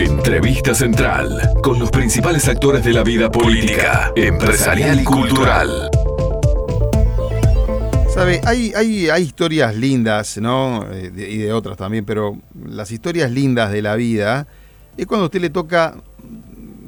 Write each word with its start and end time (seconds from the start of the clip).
Entrevista 0.00 0.74
Central 0.74 1.52
con 1.62 1.78
los 1.78 1.90
principales 1.90 2.48
actores 2.48 2.82
de 2.82 2.94
la 2.94 3.02
vida 3.02 3.30
política, 3.30 4.10
empresarial 4.16 5.00
y 5.00 5.04
cultural. 5.04 5.90
Sabe, 8.08 8.40
hay, 8.46 8.72
hay, 8.74 9.10
hay 9.10 9.22
historias 9.22 9.76
lindas, 9.76 10.38
¿no? 10.38 10.86
Eh, 10.90 11.12
y 11.14 11.36
de 11.38 11.52
otras 11.52 11.76
también, 11.76 12.06
pero 12.06 12.38
las 12.64 12.90
historias 12.90 13.30
lindas 13.30 13.72
de 13.72 13.82
la 13.82 13.94
vida 13.94 14.46
es 14.96 15.06
cuando 15.06 15.24
a 15.24 15.26
usted 15.26 15.42
le 15.42 15.50
toca 15.50 15.96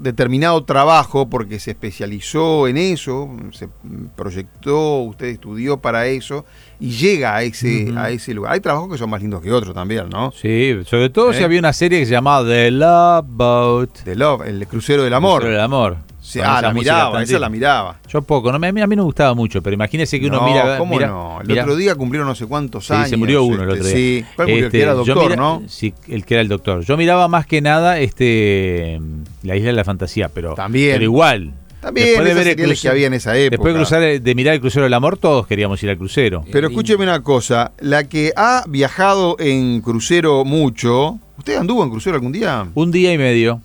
determinado 0.02 0.64
trabajo 0.64 1.28
porque 1.30 1.58
se 1.58 1.70
especializó 1.70 2.68
en 2.68 2.76
eso, 2.76 3.30
se 3.52 3.68
proyectó, 4.16 4.98
usted 4.98 5.26
estudió 5.26 5.80
para 5.80 6.06
eso 6.06 6.44
y 6.80 6.90
llega 6.90 7.36
a 7.36 7.42
ese, 7.42 7.92
a 7.96 8.10
ese 8.10 8.34
lugar. 8.34 8.52
Hay 8.52 8.60
trabajos 8.60 8.90
que 8.90 8.98
son 8.98 9.08
más 9.08 9.20
lindos 9.20 9.40
que 9.42 9.52
otros 9.52 9.74
también, 9.74 10.08
¿no? 10.10 10.32
Sí, 10.32 10.76
sobre 10.84 11.10
todo 11.10 11.30
¿Eh? 11.30 11.34
si 11.34 11.44
había 11.44 11.58
una 11.58 11.72
serie 11.72 12.00
que 12.00 12.06
se 12.06 12.12
llamaba 12.12 12.46
The 12.46 12.70
Love 12.70 13.26
Boat. 13.28 14.02
The 14.04 14.16
Love, 14.16 14.42
el 14.46 14.66
crucero 14.66 15.04
del 15.04 15.14
amor. 15.14 15.44
El 15.46 15.60
amor. 15.60 16.11
Sí, 16.24 16.38
ah, 16.40 16.62
la 16.62 16.72
miraba, 16.72 17.20
esa 17.20 17.38
la 17.40 17.48
miraba. 17.48 17.98
Yo 18.08 18.22
poco, 18.22 18.52
no, 18.52 18.58
me- 18.60 18.68
a, 18.68 18.72
mí, 18.72 18.80
a 18.80 18.86
mí 18.86 18.94
no 18.94 19.02
me 19.02 19.06
gustaba 19.06 19.34
mucho, 19.34 19.60
pero 19.60 19.74
imagínese 19.74 20.20
que 20.20 20.28
uno 20.28 20.40
no, 20.40 20.46
mira. 20.46 20.78
¿cómo 20.78 20.94
mira- 20.94 21.08
no? 21.08 21.40
El 21.40 21.48
mira- 21.48 21.62
otro 21.64 21.74
día 21.74 21.96
cumplieron 21.96 22.28
no 22.28 22.34
sé 22.36 22.46
cuántos 22.46 22.86
Sí, 22.86 22.92
años. 22.94 23.08
se 23.10 23.16
murió 23.16 23.42
uno 23.42 23.64
el 23.64 23.70
este, 23.70 23.72
otro 23.72 23.84
día. 23.88 23.96
Sí, 23.96 24.24
¿cuál 24.36 24.48
murió? 24.48 24.66
El 24.66 24.70
que 24.70 24.76
Este, 24.78 24.82
era 24.82 24.92
yo 24.92 24.96
doctor, 25.04 25.22
mira- 25.30 25.36
¿no? 25.36 25.62
Sí, 25.66 25.92
el 26.08 26.24
que 26.24 26.34
era 26.34 26.40
el 26.40 26.48
doctor. 26.48 26.84
Yo 26.84 26.96
miraba 26.96 27.26
más 27.26 27.44
que 27.46 27.60
nada 27.60 27.98
este 27.98 29.00
La 29.42 29.56
Isla 29.56 29.66
de 29.68 29.72
la 29.72 29.84
Fantasía, 29.84 30.28
pero, 30.28 30.54
También. 30.54 30.92
pero 30.92 31.02
igual. 31.04 31.52
También, 31.80 32.06
Después 32.10 32.28
de 32.28 32.34
ver 32.34 32.60
el 32.60 32.78
que 32.80 32.88
había 32.88 33.08
en 33.08 33.14
esa 33.14 33.36
época. 33.36 33.50
Después 33.56 33.74
de, 33.74 33.80
cruzar, 33.80 34.20
de 34.22 34.34
mirar 34.36 34.54
el 34.54 34.60
crucero 34.60 34.84
del 34.84 34.94
amor, 34.94 35.18
todos 35.18 35.48
queríamos 35.48 35.82
ir 35.82 35.90
al 35.90 35.98
crucero. 35.98 36.44
Pero 36.52 36.68
escúcheme 36.68 37.02
una 37.02 37.20
cosa, 37.24 37.72
la 37.80 38.04
que 38.08 38.32
ha 38.36 38.62
viajado 38.68 39.34
en 39.40 39.80
crucero 39.80 40.44
mucho, 40.44 41.18
¿usted 41.36 41.56
anduvo 41.56 41.82
en 41.82 41.90
crucero 41.90 42.14
algún 42.14 42.30
día? 42.30 42.68
Un 42.74 42.92
día 42.92 43.12
y 43.12 43.18
medio. 43.18 43.60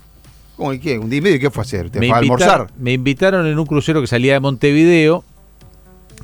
¿Cómo 0.58 0.74
y 0.74 0.80
qué? 0.80 0.98
¿Un 1.00 1.10
día 1.10 1.20
y 1.20 1.22
medio? 1.22 1.40
¿Qué 1.40 1.50
fue 1.52 1.62
a 1.62 1.66
hacer? 1.66 1.90
¿Te 1.90 2.00
me, 2.00 2.08
fue 2.08 2.16
a 2.16 2.20
almorzar? 2.20 2.68
me 2.78 2.92
invitaron 2.94 3.46
en 3.48 3.58
un 3.58 3.66
crucero 3.66 4.02
que 4.02 4.08
salía 4.08 4.34
de 4.34 4.40
Montevideo, 4.40 5.24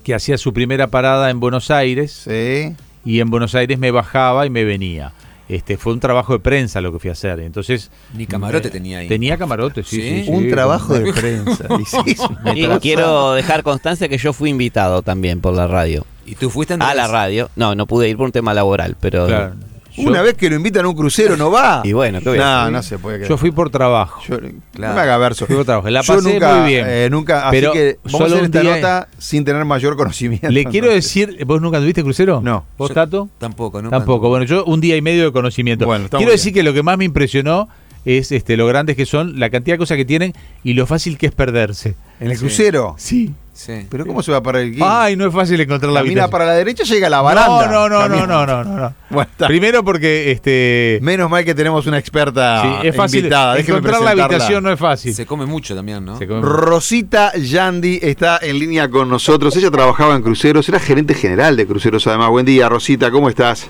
que 0.04 0.14
hacía 0.14 0.38
su 0.38 0.52
primera 0.54 0.88
parada 0.88 1.30
en 1.30 1.40
Buenos 1.40 1.72
Aires, 1.72 2.12
Sí. 2.28 2.76
y 3.06 3.20
en 3.20 3.30
Buenos 3.30 3.56
Aires 3.56 3.78
me 3.80 3.92
bajaba 3.92 4.46
y 4.46 4.50
me 4.50 4.64
venía. 4.66 5.14
Este 5.50 5.78
fue 5.78 5.94
un 5.94 6.00
trabajo 6.00 6.34
de 6.34 6.40
prensa 6.40 6.80
lo 6.82 6.92
que 6.94 7.00
fui 7.00 7.10
a 7.10 7.14
hacer. 7.14 7.40
Entonces 7.42 7.92
Ni 8.16 8.26
camarote 8.26 8.70
eh, 8.70 8.72
tenía 8.72 9.00
ahí. 9.00 9.08
Tenía 9.10 9.38
camarote, 9.38 9.84
sí, 9.84 9.98
¿Sí? 9.98 10.02
sí, 10.02 10.24
sí. 10.26 10.32
Un 10.32 10.50
trabajo 10.50 10.94
de 10.98 11.14
prensa. 11.14 11.68
Y 12.56 12.66
quiero 12.80 13.34
dejar 13.34 13.62
constancia 13.62 14.08
que 14.08 14.18
yo 14.18 14.34
fui 14.34 14.50
invitado 14.50 15.02
también 15.04 15.42
por 15.42 15.54
la 15.54 15.68
radio. 15.68 16.06
¿Y 16.26 16.36
tú 16.36 16.50
fuiste 16.50 16.74
A 16.74 16.76
Andrés? 16.76 16.96
la 16.96 17.08
radio. 17.08 17.50
No, 17.58 17.76
no 17.76 17.86
pude 17.86 18.08
ir 18.10 18.16
por 18.18 18.26
un 18.28 18.32
tema 18.32 18.54
laboral, 18.54 18.96
pero. 19.00 19.28
Claro. 19.28 19.54
Yo- 19.96 20.10
Una 20.10 20.22
vez 20.22 20.34
que 20.36 20.50
lo 20.50 20.56
invitan 20.56 20.86
a 20.86 20.88
un 20.88 20.96
crucero 20.96 21.38
no 21.38 21.52
va. 21.52 21.82
Y 21.84 21.94
bueno, 21.94 22.20
¿qué 22.20 22.30
voy 22.30 22.40
a 22.40 22.42
No, 22.42 22.60
hacer? 22.62 22.72
no 22.74 22.84
se 22.84 22.98
puede 23.00 23.18
creer. 23.18 23.30
Yo 23.30 23.38
fui 23.38 23.52
por 23.52 23.70
trabajo. 23.70 24.22
Yo- 24.28 24.40
Claro. 24.40 24.94
No 24.94 24.94
me 24.96 25.02
haga 25.02 25.18
verso. 25.18 25.46
Fui 25.46 25.56
por 25.56 25.66
trabajo. 25.66 25.90
La 25.90 26.02
Yo 26.02 26.16
pasé 26.16 26.34
nunca, 26.34 26.56
muy 26.56 26.68
bien. 26.72 26.86
eh, 26.88 27.08
nunca, 27.12 27.48
así 27.48 27.58
Pero 27.58 27.72
que 27.74 28.00
vamos 28.04 28.14
a 28.22 28.24
solo 28.24 28.26
hacer 28.36 28.40
un 28.40 28.46
esta 28.46 28.62
día- 28.62 28.76
nota 28.76 29.08
sin 29.20 29.46
tener 29.46 29.66
mayor 29.66 29.96
conocimiento. 29.96 30.50
Le 30.50 30.66
quiero 30.66 30.90
decir, 30.90 31.38
¿vos 31.46 31.62
nunca 31.62 31.80
tuviste 31.80 32.02
crucero? 32.04 32.42
No. 32.44 32.66
¿Vos, 32.78 32.90
Yo 32.90 32.96
Tato? 32.96 33.30
Tampoco, 33.38 33.82
¿no? 33.82 33.90
Tampoco. 33.90 34.30
Bueno, 34.30 34.46
yo 34.46 34.66
un 34.66 34.82
día 34.82 34.98
y 34.98 35.02
medio 35.02 35.26
de 35.26 35.32
conocimiento. 35.32 35.86
Bueno, 35.86 36.08
Quiero 36.10 36.32
decir 36.32 36.54
bien. 36.54 36.64
que 36.66 36.70
lo 36.70 36.74
que 36.74 36.82
más 36.84 36.98
me 36.98 37.06
impresionó 37.06 37.70
es 38.06 38.32
este 38.32 38.58
lo 38.58 38.66
grandes 38.68 38.96
que 38.98 39.06
son, 39.06 39.40
la 39.40 39.50
cantidad 39.50 39.76
de 39.76 39.80
cosas 39.80 39.96
que 39.98 40.06
tienen 40.06 40.34
y 40.64 40.74
lo 40.74 40.86
fácil 40.88 41.18
que 41.18 41.28
es 41.28 41.32
perderse. 41.34 41.96
¿En 42.20 42.32
el 42.32 42.38
Sí. 42.38 42.40
crucero? 42.42 42.96
Sí. 42.98 43.34
Sí. 43.54 43.86
¿Pero 43.90 44.06
cómo 44.06 44.24
se 44.24 44.32
va 44.32 44.38
a 44.40 44.44
parar 44.44 44.64
el 44.64 44.72
guía? 44.74 45.04
Ay, 45.04 45.16
no 45.16 45.28
es 45.28 45.34
fácil 45.34 45.62
encontrar 45.62 45.92
la 45.92 46.00
Camina 46.00 46.24
habitación. 46.24 46.32
para 46.32 46.46
la 46.46 46.54
derecha, 46.54 46.84
llega 46.86 47.06
a 47.06 47.10
la 47.12 47.22
baranda. 47.22 47.68
No, 47.68 47.88
no, 47.88 47.90
no, 47.90 48.08
no, 48.10 48.16
Camina. 48.16 48.26
no, 48.28 48.46
no, 48.48 48.64
no, 48.64 48.78
no. 48.80 48.94
Bueno. 49.14 49.30
Primero 49.46 49.84
porque 49.84 50.32
este 50.32 50.98
Menos 51.04 51.30
mal 51.30 51.46
que 51.46 51.54
tenemos 51.54 51.86
una 51.86 52.00
experta 52.00 52.64
sí, 52.82 52.88
es 52.88 52.96
fácil 52.96 53.20
invitada. 53.20 53.54
Déjeme 53.54 53.78
encontrar 53.78 54.02
la 54.02 54.10
habitación 54.24 54.64
no 54.64 54.72
es 54.72 54.80
fácil. 54.80 55.14
Se 55.14 55.28
come 55.28 55.46
mucho 55.46 55.76
también, 55.76 56.04
¿no? 56.04 56.18
Se 56.18 56.28
come- 56.28 56.42
Rosita 56.42 57.32
Yandi 57.36 58.00
está 58.02 58.40
en 58.42 58.58
línea 58.58 58.90
con 58.90 59.08
nosotros. 59.08 59.56
Ella 59.56 59.70
trabajaba 59.70 60.16
en 60.16 60.24
cruceros, 60.24 60.68
era 60.68 60.80
gerente 60.80 61.14
general 61.14 61.56
de 61.56 61.68
cruceros 61.68 62.08
además. 62.08 62.30
Buen 62.30 62.46
día, 62.48 62.68
Rosita, 62.70 63.12
¿cómo 63.12 63.30
estás? 63.30 63.68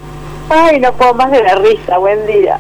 Ay, 0.50 0.80
no 0.80 0.94
puedo 0.94 1.14
más 1.14 1.32
de 1.32 1.42
la 1.44 1.56
risa, 1.56 1.98
buen 1.98 2.26
día. 2.28 2.60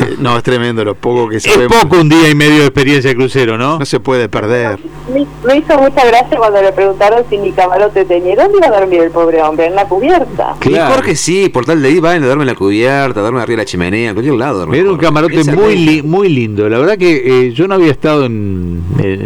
Eh, 0.00 0.16
No, 0.18 0.36
es 0.36 0.42
tremendo 0.42 0.84
lo 0.84 0.94
poco 0.94 1.28
que 1.28 1.36
es 1.36 1.42
sabemos. 1.44 1.76
poco 1.82 2.00
un 2.00 2.08
día 2.08 2.28
y 2.30 2.34
medio 2.34 2.60
de 2.60 2.66
experiencia 2.66 3.10
de 3.10 3.16
crucero, 3.16 3.56
¿no? 3.58 3.78
No 3.78 3.84
se 3.84 4.00
puede 4.00 4.28
perder. 4.28 4.78
Me, 5.12 5.26
me 5.46 5.58
hizo 5.58 5.76
mucha 5.78 6.04
gracia 6.06 6.38
cuando 6.38 6.62
le 6.62 6.72
preguntaron 6.72 7.24
si 7.28 7.36
mi 7.36 7.52
camarote 7.52 8.04
tenía. 8.06 8.36
¿Dónde 8.36 8.56
iba 8.56 8.68
a 8.68 8.80
dormir 8.80 9.00
el 9.02 9.10
pobre 9.10 9.42
hombre? 9.42 9.66
En 9.66 9.74
la 9.74 9.84
cubierta. 9.86 10.54
Claro. 10.60 10.88
Mejor 10.88 11.04
que 11.04 11.14
sí, 11.14 11.50
por 11.50 11.66
tal 11.66 11.82
de 11.82 11.88
ahí 11.88 12.00
van 12.00 12.22
a 12.22 12.26
darme 12.26 12.44
en 12.44 12.46
la 12.48 12.54
cubierta, 12.54 13.20
darme 13.20 13.40
arriba 13.42 13.58
de 13.58 13.62
la 13.62 13.66
chimenea, 13.66 14.08
en 14.10 14.14
cualquier 14.14 14.36
lado. 14.36 14.56
duerme 14.58 14.78
Era 14.78 14.90
un 14.90 14.96
camarote 14.96 15.40
Esa 15.40 15.52
muy, 15.54 15.76
li- 15.76 16.02
muy 16.02 16.28
lindo. 16.30 16.66
La 16.70 16.78
verdad 16.78 16.96
que 16.96 17.48
eh, 17.48 17.52
yo 17.52 17.68
no 17.68 17.74
había 17.74 17.90
estado 17.90 18.24
en, 18.24 18.82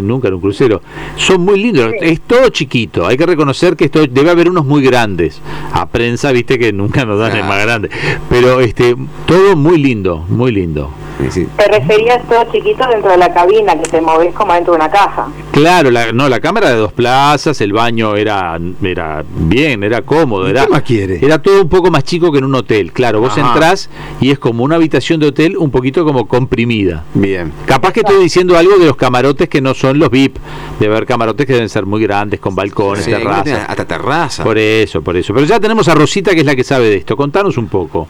nunca 0.06 0.26
en 0.28 0.34
un 0.34 0.40
crucero. 0.40 0.82
Son 1.16 1.40
muy 1.42 1.60
lindos. 1.62 1.92
Es 2.00 2.20
todo 2.22 2.48
chiquito. 2.48 3.06
Hay 3.06 3.16
que 3.16 3.26
reconocer 3.26 3.76
que 3.76 3.84
esto 3.84 4.04
debe 4.06 4.30
haber 4.30 4.48
unos 4.50 4.64
muy 4.66 4.82
grandes. 4.82 5.40
A 5.72 5.86
prensa, 5.86 6.32
viste 6.32 6.58
que 6.58 6.72
nunca 6.72 7.04
nos 7.04 7.18
dan 7.20 7.30
el 7.30 7.38
Claro. 7.38 7.48
más 7.54 7.62
grande. 7.64 7.90
Pero 8.28 8.60
este 8.60 8.96
todo 9.26 9.54
muy 9.54 9.78
lindo, 9.78 10.24
muy 10.28 10.50
lindo. 10.50 10.90
Te 11.18 11.66
referías 11.68 12.22
todo 12.28 12.44
chiquito 12.52 12.86
dentro 12.88 13.10
de 13.10 13.16
la 13.16 13.32
cabina, 13.34 13.74
que 13.76 13.88
te 13.88 14.00
movés 14.00 14.32
como 14.34 14.52
dentro 14.52 14.72
de 14.74 14.76
una 14.78 14.88
caja. 14.90 15.26
Claro, 15.50 15.90
la, 15.90 16.12
no, 16.12 16.28
la 16.28 16.38
cámara 16.38 16.70
de 16.70 16.76
dos 16.76 16.92
plazas, 16.92 17.60
el 17.60 17.72
baño 17.72 18.14
era, 18.14 18.56
era 18.82 19.24
bien, 19.28 19.82
era 19.82 20.02
cómodo. 20.02 20.46
¿Y 20.46 20.50
Era, 20.50 20.66
qué 20.66 20.70
más 20.70 20.82
quiere? 20.82 21.18
Era 21.24 21.42
todo 21.42 21.62
un 21.62 21.68
poco 21.68 21.90
más 21.90 22.04
chico 22.04 22.30
que 22.30 22.38
en 22.38 22.44
un 22.44 22.54
hotel. 22.54 22.92
Claro, 22.92 23.20
vos 23.20 23.36
Ajá. 23.36 23.48
entrás 23.48 23.90
y 24.20 24.30
es 24.30 24.38
como 24.38 24.62
una 24.62 24.76
habitación 24.76 25.18
de 25.18 25.26
hotel 25.26 25.56
un 25.56 25.72
poquito 25.72 26.04
como 26.04 26.28
comprimida. 26.28 27.02
Bien. 27.14 27.52
Capaz 27.66 27.92
que 27.92 28.00
estoy 28.00 28.22
diciendo 28.22 28.56
algo 28.56 28.78
de 28.78 28.86
los 28.86 28.94
camarotes 28.96 29.48
que 29.48 29.60
no 29.60 29.74
son 29.74 29.98
los 29.98 30.10
VIP. 30.10 30.36
De 30.78 30.86
haber 30.86 31.04
camarotes 31.06 31.44
que 31.46 31.52
deben 31.54 31.68
ser 31.68 31.84
muy 31.84 32.00
grandes, 32.00 32.38
con 32.38 32.54
balcones, 32.54 33.04
Sí, 33.04 33.10
terrazas. 33.10 33.66
hasta 33.68 33.84
terraza. 33.84 34.44
Por 34.44 34.56
eso, 34.56 35.02
por 35.02 35.16
eso. 35.16 35.34
Pero 35.34 35.46
ya 35.46 35.58
tenemos 35.58 35.88
a 35.88 35.94
Rosita 35.94 36.30
que 36.32 36.40
es 36.40 36.46
la 36.46 36.54
que 36.54 36.62
sabe 36.62 36.88
de 36.90 36.96
esto. 36.98 37.16
Contanos 37.16 37.56
un 37.58 37.66
poco. 37.66 38.06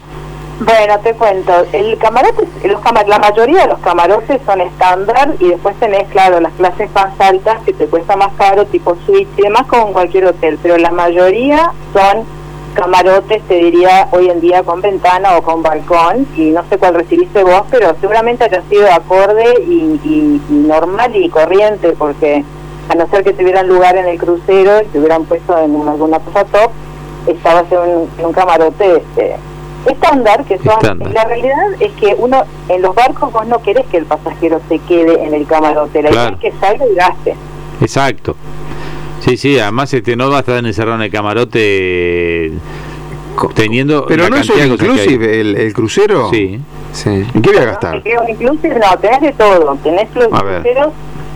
Bueno, 0.59 0.99
te 0.99 1.13
cuento. 1.13 1.53
El 1.71 1.97
camarote, 1.97 2.45
los 2.67 2.81
cama- 2.81 3.03
la 3.07 3.17
mayoría 3.17 3.61
de 3.61 3.67
los 3.69 3.79
camarotes 3.79 4.41
son 4.45 4.59
estándar 4.59 5.33
y 5.39 5.47
después 5.49 5.73
tenés, 5.79 6.07
claro, 6.09 6.41
las 6.41 6.51
clases 6.53 6.89
más 6.93 7.17
altas 7.19 7.61
que 7.65 7.71
te 7.73 7.85
cuesta 7.87 8.17
más 8.17 8.33
caro, 8.37 8.65
tipo 8.65 8.95
suite 9.05 9.29
y 9.37 9.43
demás, 9.43 9.65
como 9.67 9.87
en 9.87 9.93
cualquier 9.93 10.25
hotel. 10.25 10.59
Pero 10.61 10.77
la 10.77 10.91
mayoría 10.91 11.71
son 11.93 12.25
camarotes, 12.73 13.41
te 13.47 13.53
diría, 13.55 14.09
hoy 14.11 14.29
en 14.29 14.41
día 14.41 14.63
con 14.63 14.81
ventana 14.81 15.37
o 15.37 15.41
con 15.43 15.63
balcón. 15.63 16.27
Y 16.35 16.49
no 16.51 16.63
sé 16.69 16.77
cuál 16.77 16.95
recibiste 16.95 17.41
vos, 17.43 17.63
pero 17.71 17.95
seguramente 18.01 18.43
haya 18.43 18.61
sido 18.69 18.91
acorde 18.91 19.45
y, 19.65 19.99
y- 20.03 20.41
y 20.49 20.53
normal 20.67 21.15
y 21.15 21.29
corriente, 21.29 21.93
porque 21.97 22.43
a 22.89 22.95
no 22.95 23.07
ser 23.07 23.23
que 23.23 23.31
tuvieran 23.33 23.67
lugar 23.67 23.95
en 23.95 24.07
el 24.07 24.17
crucero 24.19 24.81
y 24.81 24.85
te 24.87 24.99
hubieran 24.99 25.23
puesto 25.23 25.57
en 25.57 25.73
una- 25.73 25.91
alguna 25.91 26.19
cosa 26.19 26.43
top, 26.43 26.71
estabas 27.27 27.71
en 27.71 27.77
un, 27.79 28.09
en 28.17 28.25
un 28.25 28.33
camarote 28.33 28.97
este, 28.97 29.37
estándar, 29.91 30.43
que 30.45 30.57
son, 30.59 30.73
Estándar. 30.73 31.11
la 31.13 31.23
realidad 31.25 31.55
es 31.79 31.91
que 31.93 32.15
uno, 32.17 32.43
en 32.67 32.81
los 32.81 32.93
barcos 32.95 33.31
vos 33.31 33.45
no 33.47 33.61
querés 33.61 33.85
que 33.87 33.97
el 33.97 34.05
pasajero 34.05 34.59
se 34.69 34.79
quede 34.79 35.23
en 35.23 35.33
el 35.33 35.45
camarote, 35.45 36.01
la 36.01 36.09
idea 36.11 36.27
es 36.29 36.37
que 36.39 36.51
salga 36.59 36.85
y 36.85 36.95
gaste. 36.95 37.35
Exacto. 37.81 38.35
Sí, 39.21 39.35
sí, 39.37 39.59
además 39.59 39.93
este 39.93 40.15
no 40.15 40.29
va 40.29 40.37
a 40.37 40.39
estar 40.39 40.63
encerrado 40.63 40.95
en 40.97 41.03
el 41.03 41.11
camarote 41.11 42.51
co- 43.35 43.49
teniendo 43.49 44.05
Pero 44.05 44.23
la 44.23 44.29
no 44.29 44.35
es 44.37 44.49
un 44.49 44.71
inclusive 44.73 45.41
el, 45.41 45.55
el 45.57 45.73
crucero. 45.73 46.29
Sí. 46.31 46.59
Sí. 46.93 47.09
¿En 47.33 47.41
qué 47.41 47.51
voy 47.51 47.59
a 47.59 47.65
gastar? 47.65 48.01
Inclusive 48.27 48.79
no, 48.79 48.97
tenés 48.99 49.21
de 49.21 49.31
todo, 49.33 49.77
tenés 49.83 50.07
los 50.15 50.31
A 50.33 50.41
ver. 50.43 50.61
cruceros, 50.61 50.93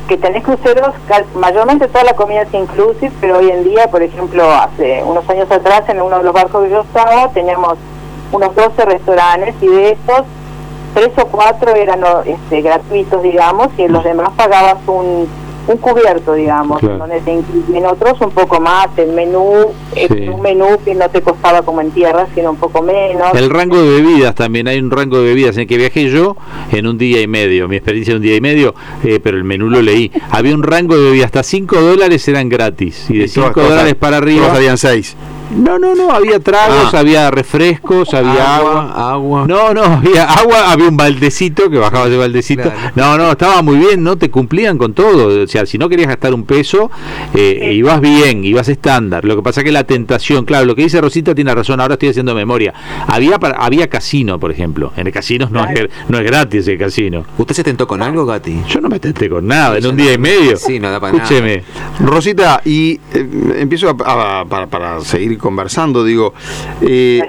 que 0.07 0.17
tenés 0.17 0.43
cruceros, 0.43 0.89
cal- 1.07 1.25
mayormente 1.35 1.87
toda 1.87 2.03
la 2.05 2.13
comida 2.15 2.41
es 2.41 2.53
inclusive, 2.53 3.11
pero 3.21 3.37
hoy 3.37 3.49
en 3.51 3.63
día, 3.63 3.87
por 3.91 4.01
ejemplo, 4.01 4.49
hace 4.51 5.01
unos 5.05 5.29
años 5.29 5.49
atrás, 5.51 5.83
en 5.89 6.01
uno 6.01 6.17
de 6.17 6.23
los 6.23 6.33
barcos 6.33 6.63
que 6.65 6.71
yo 6.71 6.81
estaba, 6.81 7.29
teníamos 7.33 7.77
unos 8.33 8.53
12 8.55 8.85
restaurantes 8.85 9.55
y 9.61 9.67
de 9.67 9.91
estos, 9.91 10.23
tres 10.93 11.09
o 11.17 11.25
cuatro 11.27 11.73
eran 11.73 12.01
este, 12.25 12.61
gratuitos, 12.61 13.23
digamos, 13.23 13.69
y 13.77 13.83
en 13.83 13.93
los 13.93 14.03
demás 14.03 14.29
pagabas 14.35 14.77
un, 14.87 15.27
un 15.65 15.77
cubierto, 15.77 16.33
digamos, 16.33 16.79
Claro. 16.81 16.97
donde 16.97 17.21
te 17.21 17.31
incluyen 17.33 17.85
otros 17.85 18.19
un 18.21 18.31
poco 18.31 18.59
más, 18.59 18.87
el 18.97 19.13
menú, 19.13 19.71
eh, 19.95 20.07
Sí. 20.11 20.27
un 20.27 20.41
menú 20.41 20.65
que 20.83 20.93
no 20.93 21.09
te 21.09 21.21
costaba 21.21 21.61
como 21.61 21.79
en 21.81 21.89
tierra, 21.91 22.27
sino 22.35 22.51
un 22.51 22.57
poco 22.57 22.81
menos. 22.83 23.33
El 23.33 23.49
rango 23.49 23.81
de 23.81 24.01
bebidas 24.01 24.35
también, 24.35 24.67
hay 24.67 24.77
un 24.79 24.91
rango 24.91 25.17
de 25.19 25.23
bebidas 25.23 25.55
en 25.55 25.61
el 25.61 25.67
que 25.67 25.77
viajé 25.77 26.09
yo 26.11 26.35
en 26.71 26.85
un 26.85 26.97
día 26.97 27.21
y 27.21 27.27
medio, 27.27 27.67
mi 27.69 27.77
experiencia 27.77 28.13
de 28.13 28.17
un 28.17 28.23
día 28.23 28.35
y 28.35 28.41
medio, 28.41 28.75
eh, 29.03 29.19
pero 29.23 29.37
el 29.37 29.45
menú 29.45 29.69
lo 29.69 29.81
leí. 29.81 30.11
Había 30.31 30.53
un 30.53 30.63
rango 30.63 30.95
de 30.97 31.03
bebidas, 31.05 31.27
hasta 31.27 31.43
5 31.43 31.79
dólares 31.81 32.27
eran 32.27 32.49
gratis, 32.49 33.09
y 33.09 33.19
de 33.19 33.25
Y 33.25 33.29
todas 33.29 33.31
5 33.47 33.53
cosas- 33.53 33.69
dólares 33.69 33.95
para 33.95 34.17
Todos 34.19 34.23
arriba, 34.29 34.47
salían 34.53 34.77
seis. 34.77 35.15
No, 35.55 35.77
no, 35.79 35.93
no, 35.95 36.11
había 36.11 36.39
tragos, 36.39 36.93
Ah. 36.93 36.99
había 36.99 37.29
refrescos, 37.31 38.13
había 38.13 38.55
agua. 38.57 38.91
agua, 38.91 39.11
agua. 39.13 39.45
No, 39.47 39.73
no, 39.73 39.83
había 39.83 40.23
agua, 40.25 40.71
había 40.71 40.87
un 40.87 40.97
baldecito 40.97 41.69
que 41.69 41.77
bajabas 41.77 42.09
de 42.09 42.17
baldecito. 42.17 42.63
Claro. 42.63 42.91
No, 42.95 43.17
no, 43.17 43.31
estaba 43.31 43.61
muy 43.61 43.77
bien, 43.77 44.03
no 44.03 44.17
te 44.17 44.29
cumplían 44.31 44.77
con 44.77 44.93
todo. 44.93 45.43
O 45.43 45.47
sea, 45.47 45.65
si 45.65 45.77
no 45.77 45.89
querías 45.89 46.07
gastar 46.09 46.33
un 46.33 46.43
peso, 46.45 46.89
eh, 47.33 47.71
ibas 47.75 48.01
bien, 48.01 48.43
ibas 48.43 48.67
estándar. 48.67 49.25
Lo 49.25 49.35
que 49.35 49.41
pasa 49.43 49.63
que 49.63 49.71
la 49.71 49.83
tentación, 49.83 50.45
claro, 50.45 50.65
lo 50.65 50.75
que 50.75 50.83
dice 50.83 50.99
Rosita 51.01 51.35
tiene 51.35 51.53
razón, 51.53 51.79
ahora 51.79 51.93
estoy 51.93 52.09
haciendo 52.09 52.33
memoria. 52.35 52.73
Había 53.07 53.37
para- 53.39 53.57
había 53.57 53.87
casino, 53.89 54.39
por 54.39 54.51
ejemplo. 54.51 54.91
En 54.97 55.07
el 55.07 55.13
casino 55.13 55.47
no 55.51 55.63
es, 55.65 55.89
no 56.09 56.17
es 56.17 56.23
gratis 56.25 56.67
el 56.67 56.77
casino. 56.79 57.25
¿Usted 57.37 57.55
se 57.55 57.63
tentó 57.63 57.87
con 57.87 58.01
algo, 58.01 58.25
Gati? 58.25 58.61
Yo 58.67 58.81
no 58.81 58.89
me 58.89 58.99
tenté 58.99 59.29
con 59.29 59.45
nada, 59.47 59.77
en 59.77 59.85
un 59.85 59.95
no. 59.97 60.03
día 60.03 60.13
y 60.13 60.17
medio. 60.17 60.57
Sí, 60.57 60.79
no 60.79 60.89
da 60.89 60.99
para 60.99 61.13
nada. 61.13 61.23
Escúcheme. 61.25 61.63
Rosita, 61.99 62.61
y 62.65 62.99
eh, 63.13 63.59
empiezo 63.59 63.89
a- 63.89 64.39
a- 64.41 64.45
para, 64.45 64.67
para 64.67 65.01
seguir 65.01 65.37
conversando, 65.43 66.05
digo, 66.05 66.33
eh, 66.81 67.21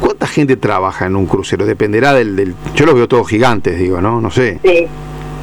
¿cuánta 0.00 0.26
gente 0.26 0.56
trabaja 0.56 1.06
en 1.06 1.14
un 1.14 1.26
crucero? 1.26 1.64
Dependerá 1.64 2.12
del, 2.12 2.34
del... 2.34 2.54
Yo 2.74 2.84
los 2.84 2.96
veo 2.96 3.06
todos 3.06 3.28
gigantes, 3.28 3.78
digo, 3.78 4.00
¿no? 4.00 4.20
No 4.20 4.30
sé. 4.30 4.58
Sí. 4.64 4.88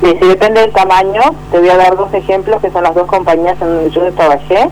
Sí, 0.03 0.11
sí, 0.19 0.27
depende 0.27 0.59
del 0.59 0.73
tamaño. 0.73 1.21
Te 1.51 1.59
voy 1.59 1.69
a 1.69 1.77
dar 1.77 1.95
dos 1.95 2.13
ejemplos 2.13 2.61
que 2.61 2.69
son 2.69 2.83
las 2.83 2.93
dos 2.93 3.07
compañías 3.07 3.59
en 3.61 3.67
donde 3.67 3.89
yo 3.91 4.11
trabajé. 4.11 4.67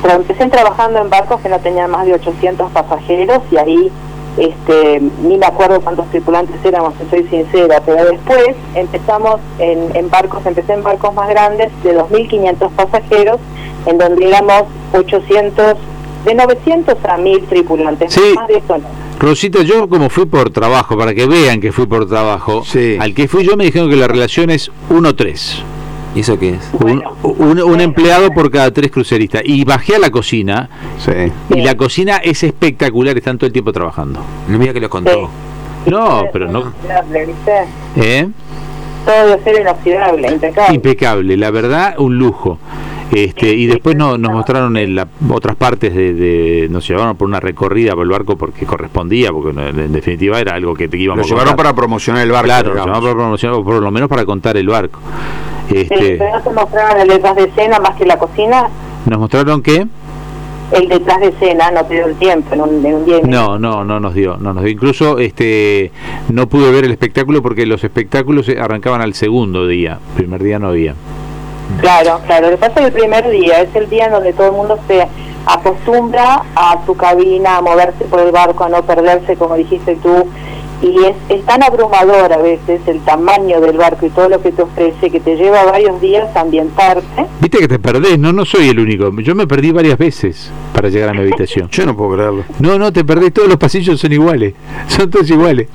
Pero 0.00 0.14
empecé 0.14 0.46
trabajando 0.46 1.00
en 1.00 1.10
barcos 1.10 1.40
que 1.40 1.48
no 1.48 1.58
tenían 1.58 1.90
más 1.90 2.06
de 2.06 2.14
800 2.14 2.70
pasajeros 2.70 3.42
y 3.50 3.56
ahí 3.56 3.92
este, 4.38 5.02
ni 5.22 5.36
me 5.36 5.46
acuerdo 5.46 5.80
cuántos 5.80 6.06
tripulantes 6.10 6.54
éramos, 6.64 6.94
si 6.94 7.10
soy 7.10 7.28
sincera, 7.28 7.82
pero 7.84 8.04
después 8.04 8.54
empezamos 8.74 9.40
en, 9.58 9.96
en 9.96 10.08
barcos, 10.08 10.46
empecé 10.46 10.74
en 10.74 10.84
barcos 10.84 11.12
más 11.12 11.28
grandes 11.28 11.70
de 11.82 11.98
2.500 11.98 12.70
pasajeros, 12.70 13.40
en 13.86 13.98
donde 13.98 14.28
éramos 14.28 14.62
800, 14.92 15.74
de 16.24 16.34
900 16.34 16.96
a 17.04 17.16
1.000 17.18 17.46
tripulantes, 17.48 18.12
Sí. 18.12 18.32
más 18.34 18.48
de 18.48 18.58
eso 18.58 18.78
no. 18.78 18.84
Rosita, 19.18 19.62
yo 19.62 19.88
como 19.88 20.10
fui 20.10 20.26
por 20.26 20.50
trabajo, 20.50 20.96
para 20.96 21.14
que 21.14 21.26
vean 21.26 21.60
que 21.60 21.72
fui 21.72 21.86
por 21.86 22.08
trabajo, 22.08 22.62
Sí. 22.64 22.96
al 23.00 23.14
que 23.14 23.26
fui 23.28 23.44
yo 23.44 23.56
me 23.56 23.64
dijeron 23.64 23.88
que 23.90 23.96
la 23.96 24.06
relación 24.08 24.50
es 24.50 24.70
1-3. 24.90 25.62
¿Y 26.14 26.20
eso 26.20 26.38
qué 26.38 26.50
es? 26.50 26.70
Un, 26.72 26.78
Bueno. 26.80 27.12
un- 27.22 27.60
un 27.62 27.80
empleado 27.80 28.30
por 28.30 28.50
cada 28.50 28.72
tres 28.72 28.90
cruceristas. 28.90 29.42
Y 29.44 29.64
bajé 29.64 29.96
a 29.96 29.98
la 29.98 30.10
cocina 30.10 30.68
Sí. 30.98 31.12
y 31.54 31.60
la 31.62 31.76
cocina 31.76 32.16
es 32.16 32.42
espectacular, 32.42 33.16
están 33.16 33.38
todo 33.38 33.46
el 33.46 33.52
tiempo 33.52 33.72
trabajando. 33.72 34.20
No 34.48 34.58
mira 34.58 34.72
que 34.72 34.80
lo 34.80 34.88
contó. 34.90 35.28
No, 35.86 36.24
pero 36.32 36.48
no... 36.50 36.60
Inoxidable, 36.60 37.26
¿viste? 37.26 37.52
¿eh? 37.96 38.28
Todo 39.04 39.26
debe 39.28 39.42
ser 39.44 39.60
inoxidable, 39.60 40.28
impecable. 40.32 40.74
Impecable, 40.74 41.36
la 41.36 41.50
verdad, 41.50 41.94
un 41.98 42.18
lujo. 42.18 42.58
Este, 43.12 43.54
y 43.54 43.66
después 43.66 43.96
no- 43.96 44.18
nos 44.18 44.32
mostraron 44.32 44.76
en 44.76 44.94
la- 44.94 45.08
otras 45.30 45.56
partes 45.56 45.94
de, 45.94 46.12
de- 46.12 46.68
nos 46.70 46.86
llevaron 46.86 47.16
por 47.16 47.26
una 47.26 47.40
recorrida 47.40 47.94
por 47.94 48.02
el 48.04 48.10
barco 48.10 48.36
porque 48.36 48.66
correspondía, 48.66 49.30
porque 49.32 49.52
no, 49.54 49.66
en 49.66 49.92
definitiva 49.92 50.38
era 50.40 50.54
algo 50.54 50.74
que 50.74 50.88
te 50.88 50.96
Lo 50.98 51.02
íbamos 51.04 51.26
a 51.26 51.28
llevaron 51.28 51.56
para 51.56 51.72
promocionar 51.74 52.22
el 52.22 52.30
barco. 52.32 52.44
Claro, 52.46 52.74
llevaron 52.74 53.00
para 53.02 53.14
promocionar, 53.14 53.62
por 53.64 53.82
lo 53.82 53.90
menos 53.90 54.08
para 54.10 54.24
contar 54.26 54.56
el 54.58 54.68
barco. 54.68 55.00
Sí, 55.70 55.76
Este, 55.78 56.16
pero 56.18 56.30
no 56.36 56.42
te 56.42 56.50
mostraron 56.50 57.00
el 57.00 57.08
detrás 57.08 57.36
de 57.36 57.44
escena 57.44 57.78
más 57.78 57.94
que 57.96 58.04
la 58.06 58.18
cocina. 58.18 58.68
nos 59.06 59.18
mostraron 59.18 59.62
que 59.62 59.86
El 60.70 60.88
detrás 60.88 61.18
de 61.20 61.28
escena 61.28 61.70
no 61.70 61.82
te 61.86 61.94
dio 61.94 62.06
el 62.06 62.14
tiempo 62.16 62.54
en 62.54 62.60
un, 62.60 62.84
en 62.84 62.94
un 62.94 63.04
día 63.06 63.20
no, 63.24 63.58
no, 63.58 63.84
no 63.84 64.00
nos 64.00 64.12
dio, 64.12 64.36
no 64.36 64.52
nos 64.52 64.64
dio. 64.64 64.72
Incluso 64.72 65.18
este 65.18 65.92
no 66.28 66.46
pude 66.46 66.70
ver 66.70 66.84
el 66.84 66.90
espectáculo 66.90 67.40
porque 67.42 67.64
los 67.64 67.82
espectáculos 67.84 68.50
arrancaban 68.50 69.00
al 69.00 69.14
segundo 69.14 69.66
día, 69.66 69.98
primer 70.14 70.42
día 70.42 70.58
no 70.58 70.68
había. 70.68 70.94
Claro, 71.80 72.20
claro. 72.26 72.46
Lo 72.50 72.56
que 72.56 72.66
pasa 72.68 72.80
es 72.80 72.86
el 72.86 72.92
primer 72.92 73.28
día 73.30 73.60
es 73.62 73.74
el 73.74 73.88
día 73.88 74.06
en 74.06 74.12
donde 74.12 74.32
todo 74.32 74.46
el 74.48 74.52
mundo 74.52 74.78
se 74.88 75.06
acostumbra 75.46 76.42
a 76.54 76.84
su 76.86 76.94
cabina, 76.96 77.56
a 77.58 77.62
moverse 77.62 78.04
por 78.04 78.20
el 78.20 78.32
barco, 78.32 78.64
a 78.64 78.68
no 78.68 78.82
perderse, 78.82 79.36
como 79.36 79.54
dijiste 79.56 79.96
tú. 79.96 80.26
Y 80.80 80.96
es, 81.04 81.16
es 81.28 81.44
tan 81.44 81.60
abrumador 81.64 82.32
a 82.32 82.36
veces 82.36 82.80
el 82.86 83.00
tamaño 83.00 83.60
del 83.60 83.76
barco 83.76 84.06
y 84.06 84.10
todo 84.10 84.28
lo 84.28 84.40
que 84.40 84.52
te 84.52 84.62
ofrece 84.62 85.10
que 85.10 85.18
te 85.18 85.34
lleva 85.34 85.64
varios 85.64 86.00
días 86.00 86.28
a 86.36 86.42
ambientarte. 86.42 87.26
Viste 87.40 87.58
que 87.58 87.66
te 87.66 87.80
perdés, 87.80 88.16
no, 88.16 88.32
no 88.32 88.44
soy 88.44 88.68
el 88.68 88.78
único. 88.78 89.10
Yo 89.20 89.34
me 89.34 89.48
perdí 89.48 89.72
varias 89.72 89.98
veces 89.98 90.52
para 90.72 90.88
llegar 90.88 91.08
a 91.08 91.12
mi 91.14 91.20
habitación. 91.20 91.68
Yo 91.72 91.84
no 91.84 91.96
puedo 91.96 92.14
creerlo. 92.14 92.44
No, 92.60 92.78
no, 92.78 92.92
te 92.92 93.04
perdés, 93.04 93.32
todos 93.32 93.48
los 93.48 93.56
pasillos 93.56 94.00
son 94.00 94.12
iguales, 94.12 94.54
son 94.86 95.10
todos 95.10 95.28
iguales. 95.28 95.66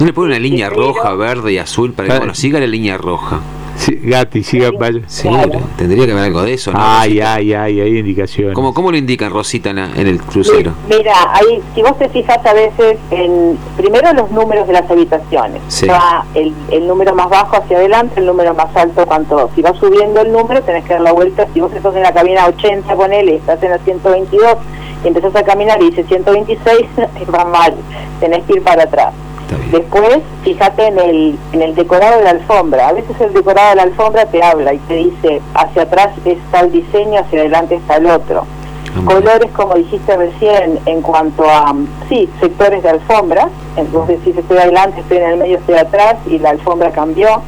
¿No 0.00 0.06
le 0.06 0.12
pone 0.12 0.28
una 0.30 0.40
línea 0.40 0.68
roja, 0.70 1.14
verde 1.14 1.52
y 1.52 1.58
azul 1.58 1.92
para 1.92 2.08
que, 2.08 2.14
Ah. 2.14 2.18
bueno, 2.18 2.34
siga 2.34 2.58
la 2.58 2.66
línea 2.66 2.98
roja? 2.98 3.38
Sí, 3.78 3.98
Gati, 4.02 4.42
siga, 4.42 4.70
vaya. 4.78 5.00
Sí, 5.06 5.28
Claro. 5.28 5.60
tendría 5.76 6.04
que 6.04 6.10
haber 6.12 6.24
algo 6.24 6.42
de 6.42 6.54
eso, 6.54 6.72
¿no? 6.72 6.78
Ay, 6.82 7.20
ay, 7.20 7.54
ay, 7.54 7.80
hay 7.80 7.98
indicaciones. 7.98 8.54
¿Cómo, 8.54 8.74
¿Cómo 8.74 8.90
lo 8.90 8.96
indican, 8.96 9.30
Rosita, 9.32 9.70
en, 9.70 9.76
la- 9.76 9.90
en 9.94 10.06
el 10.08 10.20
crucero? 10.20 10.72
Mira, 10.88 11.14
ahí, 11.32 11.62
si 11.74 11.82
vos 11.82 11.96
te 11.96 12.08
fijas 12.08 12.44
a 12.44 12.52
veces 12.54 12.98
en, 13.12 13.56
primero 13.76 14.12
los 14.14 14.30
números 14.32 14.66
de 14.66 14.72
las 14.72 14.90
habitaciones. 14.90 15.62
Sí. 15.68 15.86
Va 15.86 16.24
el, 16.34 16.52
el 16.72 16.86
número 16.88 17.14
más 17.14 17.28
bajo 17.30 17.56
hacia 17.56 17.76
adelante, 17.78 18.18
el 18.20 18.26
número 18.26 18.52
más 18.54 18.74
alto 18.76 19.06
cuanto. 19.06 19.48
Si 19.54 19.62
vas 19.62 19.76
subiendo 19.78 20.20
el 20.22 20.32
número, 20.32 20.60
tenés 20.62 20.84
que 20.84 20.94
dar 20.94 21.02
la 21.02 21.12
vuelta. 21.12 21.46
Si 21.54 21.60
vos 21.60 21.72
estás 21.72 21.94
en 21.94 22.02
la 22.02 22.12
cabina 22.12 22.46
80, 22.46 22.94
ponele, 22.96 23.36
estás 23.36 23.62
en 23.62 23.70
la 23.70 23.78
122 23.78 24.56
y 25.04 25.08
empezás 25.08 25.34
a 25.36 25.42
caminar 25.44 25.80
y 25.80 25.90
dice 25.90 26.02
126, 26.04 26.78
va 27.34 27.44
mal. 27.44 27.74
Tenés 28.18 28.42
que 28.44 28.54
ir 28.54 28.62
para 28.62 28.82
atrás. 28.82 29.14
Después, 29.70 30.18
fíjate 30.42 30.86
en 30.86 30.98
el, 30.98 31.38
en 31.52 31.62
el 31.62 31.74
decorado 31.74 32.18
de 32.18 32.24
la 32.24 32.30
alfombra. 32.30 32.88
A 32.88 32.92
veces 32.92 33.18
el 33.20 33.32
decorado 33.32 33.70
de 33.70 33.76
la 33.76 33.82
alfombra 33.82 34.26
te 34.26 34.42
habla 34.42 34.74
y 34.74 34.78
te 34.78 34.94
dice, 34.94 35.40
hacia 35.54 35.82
atrás 35.82 36.10
está 36.24 36.60
el 36.60 36.72
diseño, 36.72 37.20
hacia 37.20 37.40
adelante 37.40 37.76
está 37.76 37.96
el 37.96 38.06
otro. 38.06 38.46
Ah, 38.96 39.00
Colores, 39.04 39.50
como 39.52 39.74
dijiste 39.74 40.16
recién, 40.16 40.78
en 40.86 41.02
cuanto 41.02 41.44
a, 41.44 41.74
sí, 42.08 42.28
sectores 42.40 42.82
de 42.82 42.90
alfombra. 42.90 43.48
Entonces, 43.76 44.18
si 44.24 44.30
estoy 44.30 44.58
adelante, 44.58 45.00
estoy 45.00 45.18
en 45.18 45.30
el 45.30 45.38
medio, 45.38 45.58
estoy 45.58 45.76
atrás 45.76 46.16
y 46.26 46.38
la 46.38 46.50
alfombra 46.50 46.90
cambió. 46.90 47.42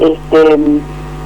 Este, 0.00 0.56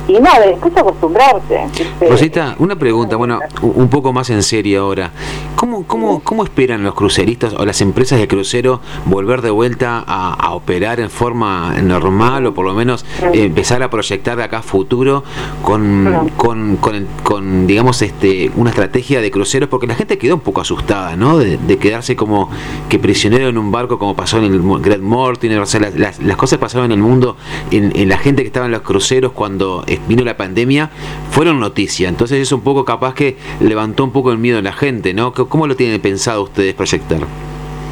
y 0.08 0.18
nada, 0.20 0.46
después 0.46 0.76
acostumbrarse. 0.76 1.60
Rosita, 2.08 2.56
una 2.58 2.76
pregunta, 2.76 3.16
bueno, 3.16 3.38
un 3.62 3.88
poco 3.88 4.12
más 4.12 4.30
en 4.30 4.42
serio 4.42 4.82
ahora. 4.82 5.10
¿Cómo, 5.56 5.84
cómo, 5.86 6.20
cómo 6.24 6.42
esperan 6.42 6.82
los 6.82 6.94
cruceristas 6.94 7.54
o 7.54 7.64
las 7.64 7.80
empresas 7.80 8.18
de 8.18 8.26
crucero 8.26 8.80
volver 9.06 9.42
de 9.42 9.50
vuelta 9.50 10.02
a, 10.04 10.34
a 10.34 10.54
operar 10.54 10.98
en 10.98 11.08
forma 11.08 11.74
normal 11.80 12.46
o 12.46 12.54
por 12.54 12.66
lo 12.66 12.74
menos 12.74 13.04
eh, 13.32 13.44
empezar 13.44 13.80
a 13.84 13.88
proyectar 13.90 14.36
de 14.36 14.42
acá 14.42 14.58
a 14.58 14.62
futuro 14.62 15.22
con, 15.62 16.30
con, 16.36 16.76
con, 16.76 17.06
con, 17.22 17.66
digamos, 17.68 18.02
este, 18.02 18.50
una 18.56 18.70
estrategia 18.70 19.20
de 19.20 19.30
cruceros? 19.30 19.68
Porque 19.68 19.86
la 19.86 19.94
gente 19.94 20.18
quedó 20.18 20.34
un 20.34 20.40
poco 20.40 20.60
asustada, 20.62 21.14
¿no? 21.16 21.38
De, 21.38 21.58
de 21.58 21.78
quedarse 21.78 22.16
como 22.16 22.50
que 22.88 22.98
prisionero 22.98 23.48
en 23.48 23.56
un 23.56 23.70
barco 23.70 23.98
como 24.00 24.16
pasó 24.16 24.38
en 24.38 24.44
el 24.44 24.60
Great 24.80 25.00
Mortimer, 25.00 25.60
o 25.60 25.66
sea, 25.66 25.80
las, 25.80 26.18
las- 26.18 26.36
cosas 26.36 26.58
pasaron 26.58 26.86
en 26.86 26.92
el 26.92 26.98
mundo, 26.98 27.36
en, 27.70 27.92
en 27.94 28.08
la 28.08 28.18
gente 28.18 28.42
que 28.42 28.48
estaba 28.48 28.66
en 28.66 28.72
los 28.72 28.80
cruceros 28.82 29.30
cuando 29.32 29.84
vino 30.08 30.24
la 30.24 30.36
pandemia, 30.36 30.90
fueron 31.30 31.60
noticia. 31.60 32.08
Entonces 32.08 32.38
es 32.40 32.52
un 32.52 32.60
poco 32.62 32.84
capaz 32.84 33.14
que 33.14 33.36
levantó 33.60 34.04
un 34.04 34.10
poco 34.12 34.32
el 34.32 34.38
miedo 34.38 34.58
en 34.58 34.64
la 34.64 34.72
gente, 34.72 35.14
¿no? 35.14 35.32
¿Cómo- 35.32 35.48
¿Cómo 35.48 35.66
lo 35.66 35.76
tienen 35.76 36.00
pensado 36.00 36.42
ustedes 36.42 36.74
proyectar? 36.74 37.18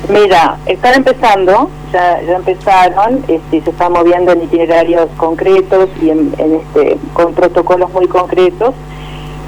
Mira, 0.08 0.56
están 0.66 0.94
empezando, 0.94 1.68
ya, 1.92 2.20
ya 2.22 2.36
empezaron, 2.36 3.22
este, 3.28 3.60
se 3.62 3.70
están 3.70 3.92
moviendo 3.92 4.32
en 4.32 4.42
itinerarios 4.44 5.08
concretos 5.18 5.88
y 6.02 6.08
en 6.10 6.32
este, 6.38 6.96
con 7.12 7.34
protocolos 7.34 7.92
muy 7.92 8.06
concretos. 8.08 8.74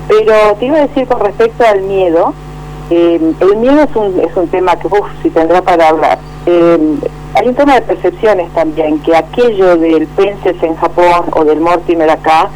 Pero 0.09 0.35
te 0.59 0.66
iba 0.66 0.76
a 0.78 0.87
decir 0.87 1.06
con 1.06 1.21
respecto 1.21 1.64
al 1.64 1.80
miedo, 1.82 2.35
eh, 2.94 3.34
el 3.40 3.56
miedo 3.56 3.80
es 3.80 3.96
un, 3.96 4.20
es 4.20 4.37
un 4.37 4.49
tema 4.49 4.76
que, 4.76 4.87
uff, 4.87 5.08
si 5.22 5.30
tendrá 5.30 5.62
para 5.62 5.88
hablar. 5.88 6.18
Eh, 6.44 6.99
hay 7.34 7.49
un 7.49 7.54
tema 7.54 7.76
de 7.76 7.80
percepciones 7.80 8.52
también, 8.52 8.99
que 9.00 9.16
aquello 9.16 9.78
del 9.78 10.06
Pences 10.08 10.62
en 10.62 10.76
Japón 10.76 11.25
o 11.32 11.42
del 11.42 11.58
Mortimer 11.61 12.11
acá, 12.11 12.50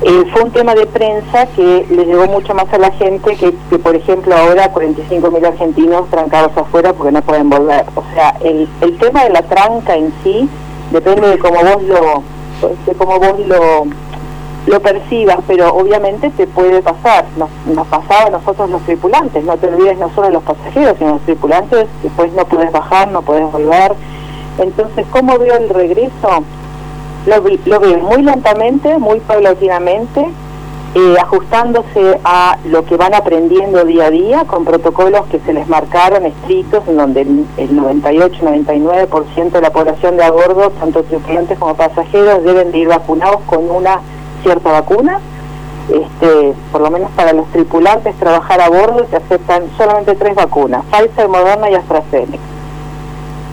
eh, 0.00 0.24
fue 0.32 0.44
un 0.44 0.50
tema 0.50 0.74
de 0.74 0.86
prensa 0.86 1.44
que 1.54 1.86
le 1.90 2.06
llegó 2.06 2.26
mucho 2.26 2.54
más 2.54 2.72
a 2.72 2.78
la 2.78 2.90
gente 2.92 3.36
que, 3.36 3.54
que, 3.68 3.78
por 3.78 3.94
ejemplo, 3.94 4.34
ahora 4.34 4.72
45.000 4.72 5.46
argentinos 5.46 6.08
trancados 6.08 6.56
afuera 6.56 6.94
porque 6.94 7.12
no 7.12 7.20
pueden 7.20 7.50
volver. 7.50 7.84
O 7.96 8.04
sea, 8.14 8.34
el, 8.40 8.66
el 8.80 8.96
tema 8.96 9.24
de 9.24 9.30
la 9.30 9.42
tranca 9.42 9.94
en 9.94 10.10
sí 10.24 10.48
depende 10.90 11.28
de 11.28 11.38
cómo 11.38 11.60
vos 11.62 11.82
lo, 11.82 12.22
de 12.86 12.94
cómo 12.94 13.18
vos 13.18 13.38
lo, 13.46 13.86
lo 14.66 14.80
percibas, 14.80 15.38
pero 15.46 15.72
obviamente 15.74 16.30
te 16.30 16.46
puede 16.46 16.82
pasar. 16.82 17.24
Nos, 17.36 17.86
pasaba 17.86 18.26
a 18.26 18.30
nosotros 18.30 18.68
los 18.68 18.82
tripulantes, 18.82 19.44
no 19.44 19.56
te 19.56 19.68
olvides 19.68 19.98
no 19.98 20.10
solo 20.14 20.30
los 20.30 20.42
pasajeros, 20.42 20.96
sino 20.98 21.12
los 21.12 21.22
tripulantes, 21.22 21.86
después 22.02 22.32
no 22.32 22.44
puedes 22.44 22.72
bajar, 22.72 23.08
no 23.08 23.22
puedes 23.22 23.50
volver. 23.50 23.94
Entonces, 24.58 25.06
¿cómo 25.10 25.38
veo 25.38 25.56
el 25.56 25.68
regreso? 25.68 26.42
Lo, 27.26 27.36
lo 27.36 27.80
veo 27.80 27.98
muy 27.98 28.22
lentamente, 28.22 28.98
muy 28.98 29.20
paulatinamente, 29.20 30.26
eh, 30.94 31.16
ajustándose 31.20 32.18
a 32.24 32.56
lo 32.64 32.84
que 32.84 32.96
van 32.96 33.14
aprendiendo 33.14 33.84
día 33.84 34.06
a 34.06 34.10
día, 34.10 34.44
con 34.46 34.64
protocolos 34.64 35.26
que 35.26 35.38
se 35.40 35.52
les 35.52 35.68
marcaron 35.68 36.24
estrictos, 36.24 36.88
en 36.88 36.96
donde 36.96 37.20
el 37.20 37.70
98-99% 37.70 39.50
de 39.50 39.60
la 39.60 39.70
población 39.70 40.16
de 40.16 40.24
a 40.24 40.30
bordo, 40.30 40.70
tanto 40.70 41.04
tripulantes 41.04 41.58
como 41.58 41.76
pasajeros, 41.76 42.42
deben 42.42 42.72
de 42.72 42.78
ir 42.78 42.88
vacunados 42.88 43.42
con 43.46 43.70
una 43.70 44.00
cierta 44.42 44.72
vacuna. 44.72 45.20
este, 45.88 46.52
por 46.72 46.80
lo 46.80 46.90
menos 46.90 47.10
para 47.12 47.32
los 47.32 47.46
tripulantes 47.52 48.14
trabajar 48.16 48.60
a 48.60 48.68
bordo 48.68 49.06
se 49.08 49.16
aceptan 49.16 49.64
solamente 49.76 50.14
tres 50.16 50.34
vacunas, 50.34 50.84
Pfizer, 50.90 51.28
Moderna 51.28 51.70
y 51.70 51.74
AstraZeneca. 51.74 52.42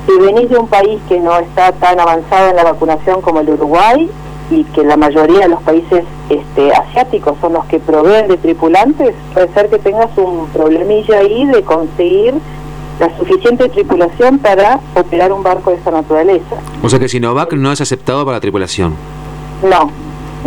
Si 0.07 0.19
venís 0.19 0.49
de 0.49 0.57
un 0.57 0.67
país 0.67 0.99
que 1.07 1.19
no 1.19 1.37
está 1.37 1.71
tan 1.73 1.99
avanzado 1.99 2.49
en 2.49 2.55
la 2.55 2.63
vacunación 2.63 3.21
como 3.21 3.39
el 3.39 3.49
Uruguay 3.49 4.09
y 4.51 4.63
que 4.65 4.83
la 4.83 4.97
mayoría 4.97 5.41
de 5.41 5.47
los 5.47 5.61
países 5.61 6.03
este, 6.29 6.73
asiáticos 6.73 7.37
son 7.39 7.53
los 7.53 7.65
que 7.65 7.79
proveen 7.79 8.27
de 8.27 8.37
tripulantes, 8.37 9.15
puede 9.33 9.47
ser 9.53 9.69
que 9.69 9.79
tengas 9.79 10.09
un 10.17 10.47
problemilla 10.47 11.19
ahí 11.19 11.45
de 11.45 11.61
conseguir 11.63 12.33
la 12.99 13.15
suficiente 13.17 13.69
tripulación 13.69 14.39
para 14.39 14.79
operar 14.95 15.31
un 15.31 15.41
barco 15.41 15.71
de 15.71 15.77
esa 15.77 15.91
naturaleza. 15.91 16.57
O 16.83 16.89
sea 16.89 16.99
que 16.99 17.07
Sinovac 17.07 17.53
no 17.53 17.71
es 17.71 17.79
aceptado 17.79 18.25
para 18.25 18.37
la 18.37 18.41
tripulación. 18.41 18.95
No, 19.63 19.89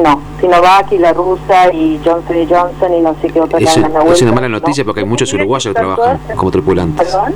no. 0.03 0.21
Sinovac 0.41 0.93
y 0.93 0.99
la 0.99 1.12
rusa 1.12 1.73
y 1.73 2.00
Johnson 2.05 2.37
y 2.37 2.47
Johnson 2.47 2.95
y 2.95 3.00
no 3.00 3.15
sé 3.21 3.29
qué 3.29 3.41
otra 3.41 3.59
Es, 3.59 3.76
es 3.76 4.23
una 4.23 4.33
mala 4.33 4.49
noticia 4.49 4.83
no. 4.83 4.87
porque 4.87 5.00
hay 5.00 5.07
muchos 5.07 5.33
uruguayos 5.33 5.75
que 5.75 5.81
trabajan 5.81 6.21
como 6.37 6.50
tripulantes. 6.50 7.09
¿Perdón? 7.09 7.35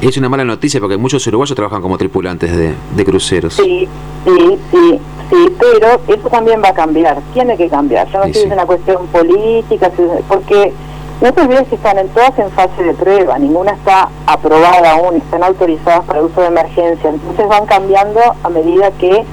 Es 0.00 0.16
una 0.16 0.28
mala 0.28 0.44
noticia 0.44 0.80
porque 0.80 0.96
muchos 0.96 1.26
uruguayos 1.26 1.54
trabajan 1.56 1.80
como 1.80 1.96
tripulantes 1.96 2.54
de, 2.56 2.74
de 2.94 3.04
cruceros. 3.04 3.54
Sí, 3.54 3.88
sí, 4.24 4.58
sí, 4.70 5.00
sí, 5.30 5.56
pero 5.58 6.00
eso 6.06 6.28
también 6.28 6.62
va 6.62 6.68
a 6.68 6.74
cambiar, 6.74 7.20
tiene 7.32 7.56
que 7.56 7.68
cambiar. 7.68 8.08
Yo 8.08 8.18
no 8.18 8.24
sé 8.26 8.34
si 8.34 8.40
es 8.40 8.52
una 8.52 8.66
cuestión 8.66 9.06
política, 9.06 9.90
porque 10.28 10.72
no 11.20 11.32
te 11.32 11.40
olvides 11.40 11.68
que 11.68 11.76
están 11.76 11.98
en 11.98 12.08
todas 12.08 12.36
en 12.38 12.50
fase 12.50 12.82
de 12.82 12.94
prueba, 12.94 13.38
ninguna 13.38 13.72
está 13.72 14.08
aprobada 14.26 14.92
aún, 14.92 15.16
están 15.16 15.42
autorizadas 15.44 16.04
para 16.04 16.20
uso 16.20 16.40
de 16.40 16.48
emergencia, 16.48 17.10
entonces 17.10 17.48
van 17.48 17.64
cambiando 17.66 18.20
a 18.42 18.48
medida 18.48 18.90
que 18.92 19.24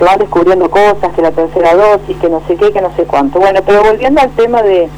se 0.00 0.04
van 0.04 0.18
descubriendo 0.18 0.68
cosas, 0.68 1.12
que 1.14 1.22
la 1.22 1.30
tercera 1.30 1.74
dosis, 1.76 2.16
que 2.16 2.28
no 2.28 2.42
sé 2.48 2.56
qué, 2.56 2.72
que 2.72 2.80
no 2.80 2.90
sé 2.96 3.04
cuánto. 3.04 3.38
Bueno, 3.38 3.60
pero 3.64 3.82
volviendo 3.84 4.20
al 4.20 4.30
tema 4.30 4.62
de 4.62 4.88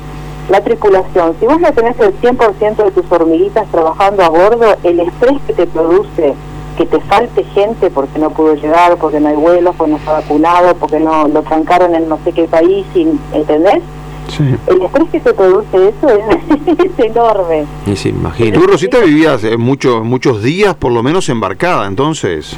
la 0.49 0.61
tripulación, 0.63 1.35
si 1.39 1.47
vos 1.47 1.61
no 1.61 1.71
tenés 1.73 1.99
el 2.01 2.19
100% 2.21 2.77
de 2.85 2.91
tus 2.93 3.11
hormiguitas 3.13 3.67
trabajando 3.71 4.23
a 4.23 4.29
bordo, 4.31 4.77
el 4.85 5.01
estrés 5.01 5.35
que 5.47 5.53
te 5.53 5.67
produce 5.67 6.35
que 6.79 6.87
te 6.87 6.99
falte 7.01 7.45
gente 7.45 7.91
porque 7.91 8.19
no 8.19 8.31
pudo 8.31 8.55
llegar, 8.55 8.97
porque 8.97 9.21
no 9.21 9.29
hay 9.29 9.37
vuelos, 9.37 9.75
porque 9.77 9.91
no 9.93 9.99
está 9.99 10.13
vacunado, 10.13 10.75
porque 10.77 10.99
no 11.01 11.29
lo 11.29 11.43
trancaron 11.43 11.95
en 11.95 12.09
no 12.09 12.19
sé 12.25 12.33
qué 12.33 12.45
país, 12.45 12.87
sin- 12.95 13.21
¿entendés? 13.35 13.81
Sí. 14.29 14.45
El 14.69 14.81
estrés 14.83 15.11
que 15.11 15.21
te 15.21 15.35
produce 15.35 15.89
eso 15.89 16.09
es, 16.09 16.79
es 16.79 16.99
enorme. 17.05 17.67
Y 17.87 17.95
sí, 17.97 18.09
imagino. 18.09 18.59
Tú, 18.59 18.67
Rosita, 18.67 19.01
vivías 19.01 19.45
eh, 19.45 19.59
muchos, 19.59 20.03
muchos 20.05 20.43
días, 20.43 20.75
por 20.75 20.93
lo 20.93 21.03
menos, 21.03 21.29
embarcada, 21.29 21.87
entonces. 21.87 22.57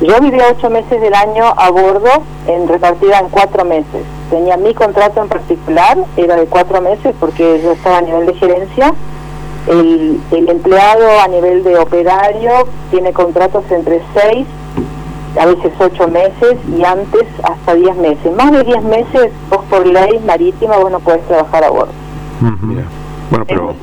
Yo 0.00 0.20
vivía 0.20 0.44
ocho 0.50 0.70
meses 0.70 1.00
del 1.00 1.14
año 1.14 1.44
a 1.44 1.70
bordo, 1.70 2.22
en 2.46 2.68
repartida 2.68 3.18
en 3.18 3.28
cuatro 3.30 3.64
meses. 3.64 4.04
Tenía 4.30 4.56
mi 4.56 4.72
contrato 4.72 5.20
en 5.20 5.28
particular, 5.28 5.98
era 6.16 6.36
de 6.36 6.46
cuatro 6.46 6.80
meses 6.80 7.14
porque 7.18 7.60
yo 7.62 7.72
estaba 7.72 7.98
a 7.98 8.02
nivel 8.02 8.26
de 8.26 8.34
gerencia. 8.34 8.94
El, 9.66 10.20
el 10.30 10.48
empleado 10.48 11.20
a 11.20 11.28
nivel 11.28 11.64
de 11.64 11.76
operario 11.76 12.50
tiene 12.90 13.12
contratos 13.12 13.64
entre 13.70 14.00
seis, 14.14 14.46
a 15.38 15.46
veces 15.46 15.72
ocho 15.78 16.08
meses 16.08 16.56
y 16.78 16.84
antes 16.84 17.24
hasta 17.42 17.74
diez 17.74 17.96
meses. 17.96 18.32
Más 18.36 18.52
de 18.52 18.64
diez 18.64 18.82
meses, 18.82 19.30
vos 19.50 19.64
por 19.68 19.86
ley 19.86 20.20
marítima, 20.24 20.76
vos 20.76 20.90
no 20.90 21.00
podés 21.00 21.26
trabajar 21.26 21.64
a 21.64 21.70
bordo. 21.70 21.92
Mira. 22.62 22.84
Bueno, 23.30 23.44
pero 23.46 23.74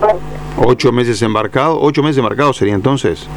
ocho 0.65 0.91
meses 0.91 1.21
embarcado, 1.21 1.79
ocho 1.79 2.01
meses 2.01 2.17
embarcado 2.17 2.51
sería 2.51 2.73
entonces, 2.73 3.27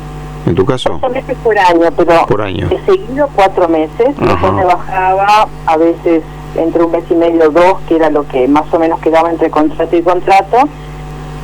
en 0.48 0.54
tu 0.54 0.64
caso. 0.64 0.94
Ocho 0.96 1.08
meses 1.12 1.36
por 1.42 1.58
año, 1.58 1.88
pero 1.96 2.26
Por 2.26 2.42
año. 2.42 2.68
he 2.70 2.84
seguido 2.90 3.28
cuatro 3.34 3.68
meses, 3.68 4.08
Ajá. 4.20 4.26
después 4.32 4.52
me 4.52 4.64
bajaba 4.64 5.48
a 5.66 5.76
veces 5.76 6.22
entre 6.56 6.82
un 6.84 6.90
mes 6.92 7.04
y 7.10 7.14
medio, 7.14 7.50
dos, 7.50 7.74
que 7.88 7.96
era 7.96 8.10
lo 8.10 8.26
que 8.26 8.48
más 8.48 8.64
o 8.72 8.78
menos 8.78 8.98
quedaba 9.00 9.30
entre 9.30 9.50
contrato 9.50 9.94
y 9.96 10.02
contrato. 10.02 10.56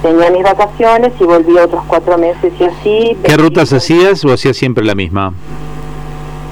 Tenía 0.02 0.30
mis 0.30 0.42
vacaciones 0.42 1.12
y 1.18 1.25
volví 1.25 1.56
otros 1.56 1.82
cuatro 1.87 2.18
meses 2.18 2.52
y 2.58 2.64
así. 2.64 3.16
¿Qué 3.23 3.37
rutas 3.37 3.73
hacías 3.73 4.25
o 4.25 4.32
hacías 4.32 4.56
siempre 4.56 4.84
la 4.84 4.94
misma? 4.94 5.32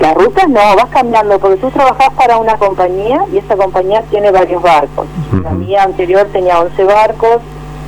Las 0.00 0.14
rutas 0.14 0.49
no, 0.49 0.61
vas 0.76 0.87
cambiando, 0.90 1.38
porque 1.38 1.59
tú 1.59 1.71
trabajás 1.71 2.11
para 2.14 2.38
una 2.38 2.56
compañía 2.56 3.25
y 3.32 3.38
esa 3.38 3.56
compañía 3.56 4.02
tiene 4.11 4.30
varios 4.30 4.62
barcos. 4.62 5.06
La 5.42 5.50
Ujú. 5.50 5.59
mía 5.59 5.82
anterior 5.85 6.26
tenía 6.32 6.61
11 6.61 6.85
barcos, 6.85 7.38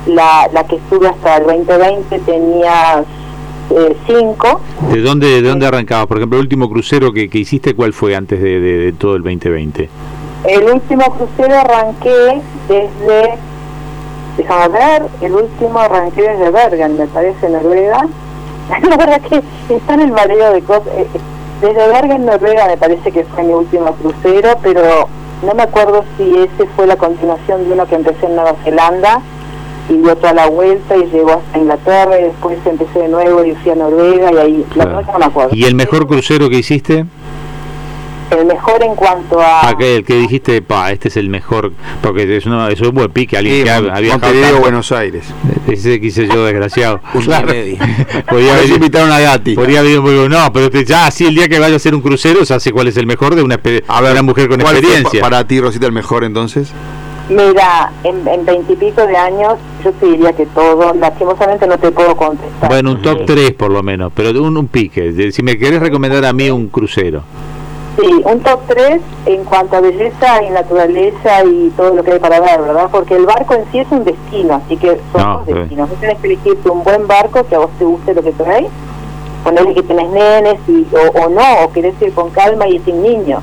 la, 0.05 0.47
la 0.53 0.63
que 0.65 0.75
estuve 0.75 1.07
hasta 1.07 1.37
el 1.37 1.45
2020 1.47 2.19
tenía 2.19 3.03
5. 4.07 4.61
¿De 4.91 5.01
dónde, 5.01 5.41
de 5.41 5.49
dónde 5.49 5.65
arrancabas? 5.67 6.07
Por 6.07 6.17
ejemplo, 6.17 6.37
el 6.37 6.43
último 6.45 6.69
crucero 6.69 7.11
que, 7.11 7.29
que 7.29 7.39
hiciste, 7.39 7.73
¿cuál 7.75 7.93
fue 7.93 8.15
antes 8.15 8.41
de, 8.41 8.59
de- 8.59 8.77
de 8.77 8.93
todo 8.93 9.15
el 9.15 9.23
2020? 9.23 9.89
El 10.47 10.63
último 10.65 11.03
crucero 11.15 11.57
arranqué 11.59 12.41
desde, 12.67 13.33
déjame 14.37 14.67
ver, 14.69 15.03
el 15.21 15.31
último 15.33 15.79
arranqué 15.79 16.21
desde 16.21 16.51
Bergen, 16.51 16.97
me 16.97 17.07
parece, 17.07 17.49
Noruega. 17.49 18.07
La 18.81 18.97
verdad 18.97 19.21
que 19.21 19.41
está 19.75 19.93
en 19.95 20.01
el 20.01 20.11
mareo 20.11 20.53
de 20.53 20.61
cosas. 20.61 20.87
Eh, 20.95 21.07
eh, 21.13 21.19
Desde 21.61 21.87
Bergen, 21.87 22.25
Noruega, 22.25 22.67
me 22.67 22.77
parece 22.77 23.11
que 23.11 23.23
fue 23.25 23.43
mi 23.43 23.53
último 23.53 23.93
crucero, 23.95 24.57
pero 24.61 25.07
no 25.45 25.53
me 25.55 25.63
acuerdo 25.63 26.03
si 26.17 26.23
ese 26.37 26.67
fue 26.75 26.85
la 26.85 26.95
continuación 26.97 27.65
de 27.67 27.73
uno 27.73 27.85
que 27.87 27.95
empecé 27.95 28.25
en 28.27 28.35
Nueva 28.35 28.55
Zelanda 28.63 29.21
y 29.89 29.93
dio 29.97 30.13
otra 30.13 30.33
la 30.33 30.47
vuelta 30.47 30.95
y 30.97 31.05
llegó 31.11 31.33
hasta 31.33 31.57
Inglaterra 31.59 32.19
y 32.19 32.23
después 32.23 32.57
empecé 32.65 32.99
de 32.99 33.07
nuevo 33.07 33.45
y 33.45 33.53
fui 33.55 33.71
a 33.71 33.75
Noruega 33.75 34.31
y 34.33 34.37
ahí, 34.37 34.65
la 34.75 34.85
verdad 34.85 35.03
no 35.13 35.19
me 35.19 35.25
acuerdo. 35.25 35.55
¿Y 35.55 35.65
el 35.65 35.75
mejor 35.75 36.07
crucero 36.07 36.49
que 36.49 36.57
hiciste? 36.57 37.05
El 38.31 38.47
mejor 38.47 38.83
en 38.83 38.95
cuanto 38.95 39.39
a... 39.39 39.69
Aquel 39.69 40.03
que 40.03 40.15
dijiste, 40.15 40.59
pa, 40.63 40.91
este 40.91 41.09
es 41.09 41.17
el 41.17 41.29
mejor, 41.29 41.71
porque 42.01 42.35
es, 42.37 42.47
una, 42.47 42.69
es 42.69 42.81
un 42.81 42.89
buen 42.95 43.11
pique, 43.11 43.37
alguien 43.37 43.57
Sí, 43.59 43.63
que 43.63 43.69
ha, 43.69 43.79
Mon- 43.81 43.91
ha 43.91 43.99
viajado. 43.99 44.59
Buenos 44.59 44.91
Aires. 44.91 45.25
Ese 45.67 46.01
quise 46.01 46.27
yo, 46.27 46.43
desgraciado. 46.43 46.99
Claro. 47.23 47.47
Podría 48.27 48.53
eso 48.55 48.63
haber, 48.63 48.69
invitaron 48.71 49.11
a 49.11 49.19
Gatti. 49.19 49.53
podría 49.53 49.81
haber 49.81 50.01
muy 50.01 50.27
no, 50.27 50.51
pero 50.51 50.71
te- 50.71 50.83
ya, 50.83 51.11
sí, 51.11 51.27
el 51.27 51.35
día 51.35 51.47
que 51.47 51.59
vaya 51.59 51.75
a 51.75 51.77
hacer 51.77 51.93
un 51.93 52.01
crucero, 52.01 52.43
se 52.45 52.55
hace 52.55 52.71
cuál 52.71 52.87
es 52.87 52.97
el 52.97 53.05
mejor 53.05 53.35
de 53.35 53.43
una, 53.43 53.59
A 53.87 54.01
ver, 54.01 54.11
una 54.13 54.21
mujer 54.23 54.47
con 54.49 54.59
¿cuál 54.59 54.71
fue 54.77 54.79
experiencia. 54.79 55.21
pa- 55.21 55.29
para 55.29 55.47
ti, 55.47 55.61
Rosita, 55.61 55.85
el 55.85 55.91
mejor 55.91 56.23
entonces? 56.23 56.73
Mira, 57.29 57.91
en 58.03 58.45
veintipico 58.45 59.05
de 59.05 59.17
años 59.17 59.53
yo 59.85 59.91
te 59.93 60.05
diría 60.07 60.33
que 60.33 60.45
todo, 60.47 60.93
lastimosamente 60.95 61.65
no 61.67 61.77
te 61.77 61.91
puedo 61.91 62.15
contestar. 62.17 62.69
Bueno, 62.69 62.91
un 62.91 63.01
top 63.01 63.19
Sí. 63.19 63.23
3 63.27 63.51
por 63.53 63.71
lo 63.71 63.81
menos, 63.83 64.11
pero 64.15 64.33
de 64.33 64.39
un, 64.39 64.57
un 64.57 64.67
pique. 64.67 65.31
Si 65.31 65.41
me 65.43 65.57
querés 65.57 65.79
recomendar 65.79 66.25
a 66.25 66.33
mí 66.33 66.49
un 66.49 66.67
crucero. 66.67 67.21
Sí, 67.97 68.09
un 68.25 68.39
top 68.41 68.59
3 68.67 68.99
en 69.27 69.43
cuanto 69.45 69.77
a 69.77 69.79
belleza 69.81 70.43
y 70.43 70.49
naturaleza 70.49 71.45
y 71.45 71.71
todo 71.77 71.95
lo 71.95 72.03
que 72.03 72.11
hay 72.13 72.19
para 72.19 72.41
ver, 72.41 72.59
¿verdad? 72.61 72.89
Porque 72.91 73.15
el 73.15 73.25
barco 73.25 73.53
en 73.53 73.63
sí 73.71 73.79
es 73.79 73.87
un 73.89 74.03
destino, 74.03 74.55
así 74.55 74.75
que 74.75 74.99
son 75.13 75.21
No, 75.21 75.37
dos 75.37 75.45
sí. 75.47 75.53
destinos. 75.53 75.89
Vos 75.89 75.99
tenés 76.01 76.17
que 76.19 76.27
elegirte 76.27 76.69
un 76.69 76.83
buen 76.83 77.07
barco 77.07 77.45
que 77.45 77.55
a 77.55 77.59
vos 77.59 77.69
te 77.79 77.85
guste 77.85 78.13
lo 78.13 78.21
que 78.21 78.33
traes, 78.33 78.65
ponerle 79.45 79.75
que 79.75 79.83
tenés 79.83 80.09
nenes 80.09 80.55
y, 80.67 80.85
o, 80.93 81.23
o 81.25 81.29
no, 81.29 81.63
o 81.63 81.71
querés 81.71 81.93
ir 82.01 82.11
con 82.13 82.31
calma 82.31 82.67
y 82.67 82.79
sin 82.79 83.01
niños. 83.01 83.41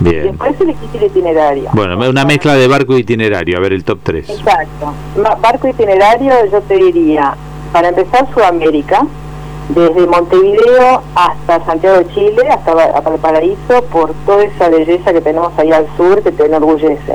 Y 0.00 0.04
Bien. 0.04 0.22
después 0.28 0.60
elegís 0.60 0.94
el 0.94 1.04
itinerario. 1.04 1.70
Bueno, 1.72 1.96
una 2.08 2.24
mezcla 2.24 2.54
de 2.54 2.68
barco 2.68 2.96
y 2.96 3.00
itinerario, 3.00 3.56
a 3.56 3.60
ver 3.60 3.72
el 3.72 3.84
top 3.84 3.98
3. 4.02 4.28
Exacto. 4.30 4.92
Barco 5.40 5.68
itinerario, 5.68 6.32
yo 6.52 6.60
te 6.62 6.76
diría, 6.76 7.34
para 7.72 7.88
empezar 7.88 8.28
Sudamérica, 8.32 9.06
desde 9.70 10.06
Montevideo 10.06 11.02
hasta 11.14 11.64
Santiago 11.64 11.98
de 11.98 12.08
Chile, 12.14 12.48
hasta 12.48 12.74
Valparaíso, 13.00 13.82
por 13.92 14.12
toda 14.24 14.44
esa 14.44 14.68
belleza 14.68 15.12
que 15.12 15.20
tenemos 15.20 15.52
ahí 15.58 15.72
al 15.72 15.86
sur 15.96 16.22
que 16.22 16.32
te 16.32 16.46
enorgullece. 16.46 17.14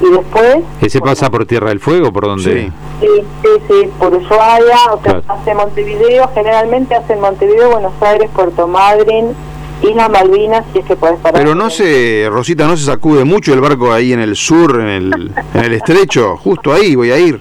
Y 0.00 0.10
después... 0.10 0.58
¿Ese 0.80 0.98
bueno, 1.00 1.12
pasa 1.12 1.30
por 1.30 1.44
Tierra 1.44 1.68
del 1.70 1.80
Fuego? 1.80 2.12
¿Por 2.12 2.24
dónde? 2.24 2.42
Sí. 2.62 2.72
Sí, 3.00 3.08
sí, 3.42 3.48
sí, 3.68 3.90
por 3.98 4.14
Ushuaia, 4.14 4.76
o 4.92 5.00
sea, 5.02 5.20
Claro. 5.20 5.22
hace 5.28 5.54
Montevideo, 5.54 6.28
generalmente 6.34 6.94
hace 6.94 7.14
Montevideo, 7.16 7.70
Buenos 7.70 7.92
Aires, 8.00 8.28
Puerto 8.34 8.66
Madryn, 8.66 9.34
Islas 9.82 10.10
Malvinas, 10.10 10.64
si 10.72 10.80
es 10.80 10.84
que 10.84 10.96
puedes 10.96 11.18
parar. 11.20 11.40
Pero 11.40 11.54
no 11.54 11.70
se, 11.70 12.26
Rosita, 12.30 12.66
no 12.66 12.76
se 12.76 12.84
sacude 12.84 13.24
mucho 13.24 13.54
el 13.54 13.60
barco 13.60 13.92
ahí 13.92 14.12
en 14.12 14.20
el 14.20 14.36
sur, 14.36 14.80
en 14.80 14.88
el, 14.88 15.32
en 15.54 15.64
el 15.64 15.72
estrecho. 15.74 16.36
Justo 16.36 16.72
ahí 16.72 16.96
voy 16.96 17.12
a 17.12 17.18
ir. 17.18 17.40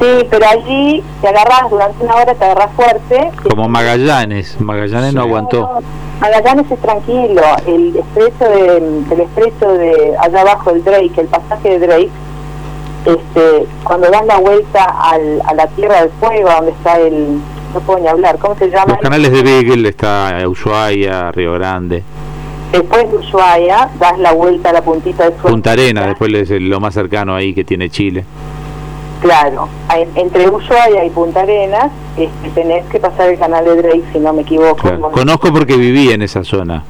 Sí, 0.00 0.26
pero 0.30 0.46
allí 0.48 1.02
te 1.20 1.28
agarras, 1.28 1.70
durante 1.70 2.02
una 2.02 2.14
hora 2.16 2.34
te 2.34 2.44
agarras 2.44 2.70
fuerte. 2.74 3.30
Como 3.48 3.68
Magallanes. 3.68 4.60
Magallanes 4.60 5.14
no 5.14 5.20
aguantó. 5.20 5.80
Magallanes 6.20 6.70
es 6.70 6.80
tranquilo, 6.80 7.42
el 7.66 7.96
estrecho 7.96 8.44
de, 8.44 8.76
el 9.10 9.20
estrecho 9.20 9.72
de 9.72 10.14
allá 10.20 10.40
abajo, 10.42 10.70
el 10.70 10.84
Drake, 10.84 11.20
el 11.20 11.26
pasaje 11.26 11.78
de 11.78 11.86
Drake, 11.86 12.10
este, 13.04 13.66
cuando 13.82 14.08
dan 14.08 14.28
la 14.28 14.38
vuelta 14.38 14.84
al, 14.84 15.42
a 15.44 15.54
la 15.54 15.66
Tierra 15.68 16.02
del 16.02 16.10
Fuego, 16.20 16.48
donde 16.48 16.70
está 16.70 16.98
el, 17.00 17.40
no 17.74 17.80
puedo 17.80 17.98
ni 18.00 18.08
hablar, 18.08 18.38
¿cómo 18.38 18.54
se 18.56 18.68
llama? 18.70 18.86
Los 18.94 18.98
canales 18.98 19.32
de 19.32 19.42
Beagle 19.42 19.88
está 19.88 20.38
Ushuaia, 20.48 21.30
Río 21.32 21.52
Grande, 21.54 22.02
Después 22.72 23.10
de 23.10 23.18
Ushuaia, 23.18 23.90
das 24.00 24.18
la 24.18 24.32
vuelta 24.32 24.70
a 24.70 24.72
la 24.72 24.82
puntita 24.82 25.24
de 25.24 25.30
Suecia. 25.32 25.50
Punta 25.50 25.72
Arena, 25.72 26.06
después 26.06 26.32
es 26.32 26.50
lo 26.62 26.80
más 26.80 26.94
cercano 26.94 27.34
ahí 27.34 27.52
que 27.52 27.64
tiene 27.64 27.90
Chile. 27.90 28.24
Claro, 29.20 29.68
en- 29.94 30.08
entre 30.16 30.48
Ushuaia 30.48 31.04
y 31.04 31.10
Punta 31.10 31.42
Arenas, 31.42 31.92
este, 32.16 32.48
tenés 32.54 32.84
que 32.86 32.98
pasar 32.98 33.28
el 33.30 33.38
canal 33.38 33.64
de 33.66 33.76
Drake, 33.76 34.02
si 34.12 34.18
no 34.18 34.32
me 34.32 34.42
equivoco. 34.42 34.76
Claro. 34.76 35.10
Conozco 35.12 35.52
porque 35.52 35.76
viví 35.76 36.10
en 36.12 36.22
esa 36.22 36.42
zona. 36.44 36.82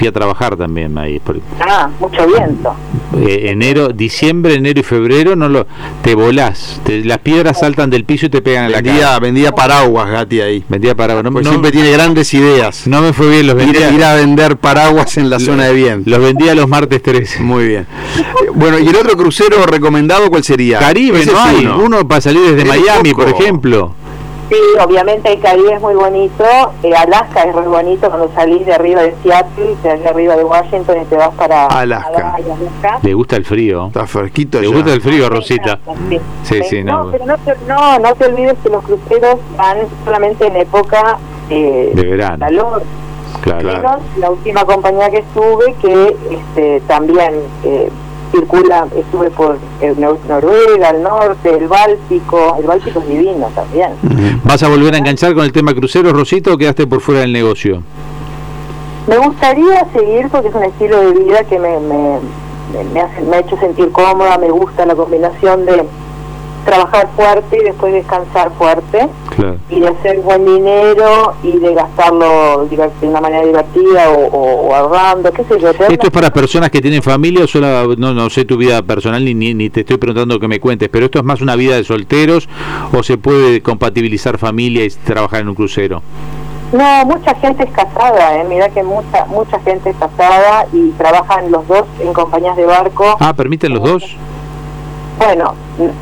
Fui 0.00 0.08
a 0.08 0.12
trabajar 0.12 0.56
también 0.56 0.96
ahí. 0.96 1.20
Ah, 1.60 1.90
mucho 2.00 2.26
viento. 2.26 2.74
eh, 3.18 3.50
enero, 3.50 3.88
diciembre, 3.90 4.54
enero 4.54 4.80
y 4.80 4.82
febrero 4.82 5.36
no 5.36 5.46
lo 5.50 5.66
te 6.02 6.14
volás, 6.14 6.80
te- 6.84 7.04
las 7.04 7.18
piedras 7.18 7.60
saltan 7.60 7.90
del 7.90 8.04
piso 8.04 8.24
y 8.26 8.28
te 8.30 8.40
pegan 8.40 8.64
en 8.66 8.72
la 8.72 8.78
Vendía, 8.80 9.00
cara. 9.02 9.18
vendía 9.20 9.52
paraguas, 9.52 10.10
Gati, 10.10 10.40
ahí. 10.40 10.64
Vendía 10.70 10.94
para 10.94 11.22
no, 11.22 11.30
Pues 11.30 11.44
no- 11.44 11.50
siempre 11.50 11.70
tiene 11.70 11.90
grandes 11.92 12.32
ideas. 12.32 12.86
no 12.86 13.02
me 13.02 13.12
fue 13.12 13.28
bien, 13.28 13.46
los 13.46 13.56
vendía, 13.56 13.90
ir 13.92 14.02
a 14.02 14.14
vender 14.14 14.56
paraguas 14.56 15.18
en 15.18 15.28
la 15.28 15.38
zona 15.38 15.64
de 15.64 15.74
bien. 15.74 16.02
los 16.06 16.18
vendía 16.18 16.54
los 16.54 16.66
martes 16.66 17.02
13. 17.02 17.42
Muy 17.42 17.66
bien. 17.68 17.86
Bueno, 18.54 18.78
¿y 18.78 18.88
el 18.88 18.96
otro 18.96 19.18
crucero 19.18 19.66
recomendado 19.66 20.30
cuál 20.30 20.42
sería? 20.42 20.78
Caribe, 20.78 21.20
Ese 21.20 21.32
no 21.32 21.42
hay 21.42 21.66
uno. 21.66 21.78
uno 21.84 22.08
para 22.08 22.22
salir 22.22 22.40
desde 22.40 22.62
Es 22.62 22.68
Miami, 22.68 23.10
poco. 23.12 23.26
por 23.26 23.34
ejemplo. 23.42 23.94
Sí, 24.50 24.56
obviamente 24.84 25.32
el 25.32 25.40
Caribe 25.40 25.74
es 25.74 25.80
muy 25.80 25.94
bonito, 25.94 26.44
eh, 26.82 26.92
Alaska 26.92 27.42
es 27.44 27.54
muy 27.54 27.66
bonito 27.66 28.08
cuando 28.08 28.30
salís 28.34 28.66
de 28.66 28.74
arriba 28.74 29.00
de 29.02 29.14
Seattle, 29.22 29.76
de 29.82 29.90
allá 29.90 30.10
arriba 30.10 30.36
de 30.36 30.42
Washington 30.44 30.96
y 31.02 31.04
te 31.04 31.16
vas 31.16 31.30
para 31.36 31.66
Alaska. 31.68 32.34
Le 33.02 33.14
gusta 33.14 33.36
el 33.36 33.44
frío. 33.44 33.86
Está 33.86 34.06
fresquito 34.08 34.60
Le 34.60 34.66
gusta 34.66 34.92
el 34.92 35.00
frío, 35.00 35.28
Rosita. 35.28 35.78
Sí, 36.08 36.20
Sí, 36.42 36.62
sí, 36.68 36.82
no. 36.82 37.04
no. 37.04 37.10
pero 37.12 37.26
no, 37.26 37.38
te- 37.38 37.56
no, 37.68 37.98
no 38.00 38.14
te 38.16 38.24
olvides 38.26 38.56
que 38.62 38.68
los 38.70 38.82
cruceros 38.84 39.36
van 39.56 39.78
solamente 40.04 40.46
en 40.46 40.56
época 40.56 41.18
eh, 41.48 41.92
De 41.94 42.02
verano. 42.04 42.38
calor. 42.40 42.82
Claro. 43.42 43.66
Menos 43.68 44.00
la 44.18 44.30
última 44.32 44.64
compañía 44.64 45.10
que 45.10 45.18
estuve 45.18 45.74
que 45.80 46.16
este, 46.30 46.80
también 46.88 47.34
eh, 47.64 47.88
circula, 48.32 48.86
estuve 48.96 49.30
por 49.30 49.58
Nor- 49.80 50.18
Noruega, 50.28 50.90
el 50.90 51.02
norte, 51.02 51.54
el 51.56 51.68
Báltico, 51.68 52.56
el 52.58 52.66
Báltico 52.66 53.00
es 53.00 53.08
divino 53.08 53.48
también. 53.54 53.90
¿Vas 54.44 54.62
a 54.62 54.68
volver 54.68 54.94
a 54.94 54.98
enganchar 54.98 55.34
con 55.34 55.44
el 55.44 55.52
tema 55.52 55.74
cruceros, 55.74 56.12
Rosita, 56.12 56.52
o 56.52 56.58
quedaste 56.58 56.86
por 56.86 57.00
fuera 57.00 57.20
del 57.20 57.32
negocio? 57.32 57.82
Me 59.06 59.16
gustaría 59.18 59.86
seguir 59.92 60.28
porque 60.30 60.48
es 60.48 60.54
un 60.54 60.64
estilo 60.64 61.00
de 61.00 61.12
vida 61.24 61.42
que 61.44 61.58
me, 61.58 61.78
me, 61.80 62.18
me- 62.72 62.84
me 62.92 63.00
hace- 63.00 63.22
me 63.22 63.36
ha 63.36 63.40
hecho 63.40 63.56
sentir 63.58 63.90
cómoda, 63.90 64.38
me 64.38 64.50
gusta 64.50 64.86
la 64.86 64.94
combinación 64.94 65.66
de 65.66 65.84
trabajar 66.64 67.08
fuerte 67.16 67.56
y 67.60 67.64
después 67.64 67.92
descansar 67.92 68.50
fuerte 68.58 69.08
Claro. 69.36 69.56
y 69.70 69.80
de 69.80 69.88
hacer 69.88 70.18
buen 70.20 70.44
dinero 70.44 71.34
y 71.42 71.58
de 71.58 71.74
gastarlo 71.74 72.66
de 72.68 73.08
una 73.08 73.20
manera 73.20 73.44
divertida 73.46 74.10
o, 74.10 74.26
o- 74.26 74.68
o 74.68 74.74
ahorrando, 74.74 75.32
qué 75.32 75.44
sé 75.44 75.58
yo. 75.60 75.70
¿Esto 75.70 76.06
es 76.06 76.10
para 76.10 76.30
personas 76.30 76.70
que 76.70 76.80
tienen 76.80 77.02
familia 77.02 77.44
o 77.44 77.46
solo, 77.46 77.94
no, 77.96 78.12
no 78.12 78.28
sé 78.30 78.44
tu 78.44 78.56
vida 78.56 78.82
personal 78.82 79.24
ni, 79.24 79.34
ni, 79.34 79.54
ni 79.54 79.70
te 79.70 79.80
estoy 79.80 79.96
preguntando 79.96 80.38
que 80.38 80.48
me 80.48 80.60
cuentes, 80.60 80.88
pero 80.90 81.06
esto 81.06 81.18
es 81.18 81.24
más 81.24 81.40
una 81.40 81.56
vida 81.56 81.76
de 81.76 81.84
solteros 81.84 82.48
o 82.92 83.02
se 83.02 83.16
puede 83.18 83.62
compatibilizar 83.62 84.38
familia 84.38 84.84
y 84.84 84.90
trabajar 84.90 85.40
en 85.40 85.48
un 85.48 85.54
crucero? 85.54 86.02
No, 86.72 87.04
mucha 87.04 87.34
gente 87.36 87.64
es 87.64 87.70
casada, 87.72 88.36
¿eh? 88.38 88.44
mira 88.48 88.68
que 88.68 88.82
mucha 88.84 89.24
mucha 89.26 89.58
gente 89.60 89.90
es 89.90 89.96
casada 89.96 90.66
y 90.72 90.90
trabajan 90.90 91.50
los 91.50 91.66
dos 91.66 91.84
en 92.00 92.12
compañías 92.12 92.56
de 92.56 92.64
barco. 92.64 93.16
Ah, 93.18 93.34
¿permiten 93.34 93.72
los 93.74 93.82
dos? 93.82 94.16
Bueno, 95.20 95.54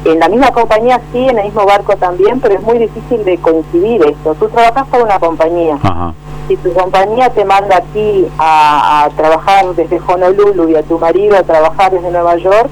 en 0.05 0.19
la 0.21 0.29
misma 0.29 0.53
compañía 0.53 1.01
sí, 1.13 1.19
en 1.19 1.39
el 1.39 1.47
mismo 1.47 1.67
barco 1.67 1.97
también, 1.97 2.39
pero 2.41 2.55
es 2.55 2.63
muy 2.63 2.79
difícil 2.79 3.25
de 3.25 3.37
coincidir 3.39 4.01
esto. 4.07 4.37
Tú 4.37 4.49
trabajas 4.49 4.87
para 4.87 5.03
una 5.03 5.19
compañía. 5.19 5.77
Ajá. 5.83 6.15
Si 6.47 6.57
tu 6.57 6.73
compañía 6.73 7.29
te 7.31 7.45
manda 7.45 7.79
a 7.79 7.81
ti 7.81 8.27
a, 8.39 9.05
a 9.05 9.11
trabajar 9.11 9.75
desde 9.75 10.01
Honolulu 10.07 10.69
y 10.69 10.77
a 10.77 10.83
tu 10.85 10.99
marido 11.01 11.37
a 11.37 11.43
trabajar 11.43 11.91
desde 11.91 12.11
Nueva 12.13 12.37
York, 12.37 12.71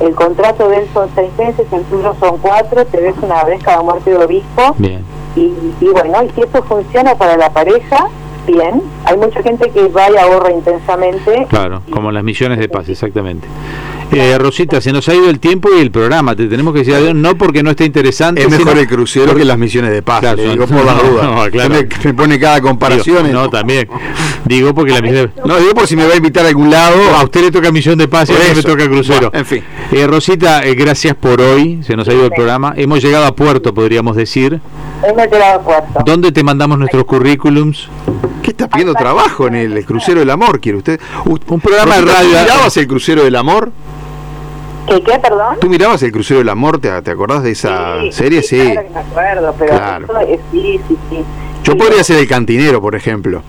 el 0.00 0.14
contrato 0.14 0.68
de 0.68 0.76
él 0.76 0.88
son 0.92 1.08
seis 1.14 1.30
meses, 1.38 1.66
el 1.72 1.82
tuyo 1.84 2.14
son 2.20 2.36
cuatro, 2.38 2.84
te 2.84 3.00
ves 3.00 3.14
una 3.22 3.42
vez 3.44 3.62
cada 3.64 3.82
muerte 3.82 4.10
de 4.10 4.24
obispo. 4.24 4.74
Bien. 4.76 5.02
Y, 5.36 5.54
y 5.80 5.88
bueno, 5.90 6.22
y 6.22 6.30
si 6.30 6.42
esto 6.42 6.62
funciona 6.64 7.14
para 7.14 7.36
la 7.36 7.50
pareja, 7.50 8.08
bien. 8.46 8.82
Hay 9.04 9.16
mucha 9.16 9.42
gente 9.42 9.70
que 9.70 9.88
va 9.88 10.10
y 10.10 10.16
ahorra 10.16 10.52
intensamente. 10.52 11.46
Claro, 11.48 11.82
como 11.90 12.12
las 12.12 12.22
misiones 12.22 12.58
de 12.58 12.68
paz, 12.68 12.88
exactamente. 12.88 13.48
Eh, 14.10 14.38
Rosita, 14.38 14.80
se 14.80 14.90
nos 14.90 15.06
ha 15.10 15.14
ido 15.14 15.28
el 15.28 15.38
tiempo 15.38 15.68
y 15.76 15.80
el 15.80 15.90
programa. 15.90 16.34
Te 16.34 16.46
tenemos 16.46 16.72
que 16.72 16.78
decir 16.80 16.94
adiós, 16.94 17.14
no 17.14 17.36
porque 17.36 17.62
no 17.62 17.70
esté 17.70 17.84
interesante. 17.84 18.40
Es 18.42 18.48
mejor 18.48 18.68
sino- 18.68 18.80
el 18.80 18.88
crucero 18.88 19.34
que 19.34 19.44
las 19.44 19.58
misiones 19.58 19.90
de 19.90 20.00
paz. 20.02 20.20
Claro, 20.20 20.42
digo 20.42 20.66
por 20.66 20.82
las 20.84 20.96
no, 21.02 21.10
dudas. 21.10 21.24
no, 21.24 21.50
claro. 21.50 21.74
Se 21.74 21.82
me, 21.84 21.88
me 22.04 22.14
pone 22.14 22.40
cada 22.40 22.60
comparación. 22.62 23.26
Digo, 23.26 23.38
no, 23.38 23.50
también. 23.50 23.86
Digo 24.46 24.74
porque 24.74 24.92
la 24.92 25.02
misión 25.02 25.30
de... 25.36 25.42
No, 25.46 25.58
digo 25.58 25.74
por 25.74 25.86
si 25.86 25.94
me 25.94 26.06
va 26.06 26.14
a 26.14 26.16
invitar 26.16 26.46
a 26.46 26.48
algún 26.48 26.70
lado. 26.70 26.96
A 27.16 27.22
usted 27.24 27.42
le 27.42 27.50
toca 27.50 27.70
misión 27.70 27.98
de 27.98 28.08
paz 28.08 28.30
y 28.30 28.32
a 28.32 28.36
mí 28.36 28.44
me 28.56 28.62
toca 28.62 28.86
crucero. 28.88 29.30
Bueno, 29.30 29.38
en 29.38 29.44
fin. 29.46 29.64
Eh, 29.92 30.06
Rosita, 30.06 30.64
eh, 30.64 30.74
gracias 30.74 31.14
por 31.14 31.40
hoy. 31.42 31.80
Se 31.82 31.94
nos 31.94 32.08
ha 32.08 32.14
ido 32.14 32.24
el 32.24 32.30
programa. 32.32 32.72
Hemos 32.76 33.02
llegado 33.02 33.26
a 33.26 33.36
puerto, 33.36 33.74
podríamos 33.74 34.16
decir. 34.16 34.58
Hemos 35.06 35.24
llegado 35.30 35.60
a 35.60 35.62
puerto. 35.62 36.00
¿Dónde 36.06 36.32
te 36.32 36.42
mandamos 36.42 36.78
nuestros 36.78 37.04
currículums? 37.04 37.88
¿Qué 38.42 38.52
está 38.52 38.68
pidiendo 38.68 38.94
trabajo 38.94 39.46
en 39.48 39.54
el 39.56 39.84
crucero 39.84 40.20
del 40.20 40.30
amor? 40.30 40.60
¿Quiere 40.60 40.78
usted? 40.78 40.98
Un 41.26 41.60
programa 41.60 41.96
de 41.96 42.00
Rosita, 42.00 42.20
¿tú 42.22 42.28
radio. 42.32 42.40
mirabas 42.42 42.76
el 42.78 42.88
crucero 42.88 43.22
del 43.24 43.36
amor? 43.36 43.70
¿Qué, 44.88 45.02
qué, 45.02 45.18
perdón? 45.18 45.56
¿Tú 45.60 45.68
mirabas 45.68 46.02
el 46.02 46.12
crucero 46.12 46.38
del 46.38 46.48
amor? 46.48 46.80
¿Te, 46.80 47.02
te 47.02 47.10
acordás 47.10 47.42
de 47.42 47.50
esa 47.52 47.96
serie? 48.10 48.42
Sí. 48.42 48.58
Claro 48.60 48.82
que 48.82 48.94
me 48.94 49.00
acuerdo, 49.00 49.54
pero 49.58 49.72
Claro. 49.76 50.06
eso 50.06 50.18
es- 50.20 50.40
sí, 50.50 50.80
sí, 50.88 50.96
sí. 51.10 51.24
Yo 51.64 51.72
Sí, 51.72 51.78
podría 51.78 52.04
ser 52.04 52.18
el 52.18 52.28
cantinero, 52.28 52.80
por 52.80 52.94
ejemplo. 52.94 53.42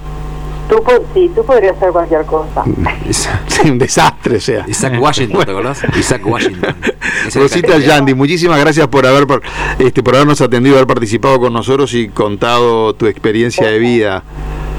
Tú, 0.67 0.83
po- 0.83 1.03
sí, 1.15 1.31
tú 1.33 1.43
podrías 1.45 1.75
hacer 1.77 1.89
cualquier 1.91 2.25
cosa. 2.25 2.63
Sí, 3.11 3.69
un 3.71 3.79
desastre, 3.79 4.37
o 4.37 4.39
sea. 4.41 4.65
Isaac 4.67 4.93
Washington, 5.01 5.43
¿te 5.45 5.51
acordás? 5.51 5.81
Isaac 5.97 6.21
Washington. 6.25 6.75
Rosita 7.35 7.77
Yandy, 7.79 8.13
muchísimas 8.13 8.59
gracias 8.59 8.87
por 8.87 9.05
haber 9.05 9.25
por, 9.27 9.41
este 9.79 10.03
por 10.03 10.15
habernos 10.15 10.39
atendido, 10.41 10.75
haber 10.75 10.87
participado 10.87 11.39
con 11.39 11.51
nosotros 11.53 11.93
y 11.93 12.07
contado 12.09 12.93
tu 12.93 13.07
experiencia 13.07 13.67
de 13.67 13.79
vida. 13.79 14.23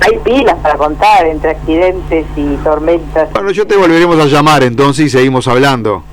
Hay 0.00 0.18
pilas 0.24 0.56
para 0.62 0.76
contar 0.78 1.26
entre 1.26 1.50
accidentes 1.50 2.24
y 2.36 2.54
tormentas. 2.64 3.28
Bueno, 3.34 3.50
yo 3.50 3.66
te 3.66 3.76
volveremos 3.76 4.18
a 4.18 4.26
llamar 4.26 4.62
entonces 4.62 5.06
y 5.06 5.10
seguimos 5.10 5.46
hablando. 5.48 6.04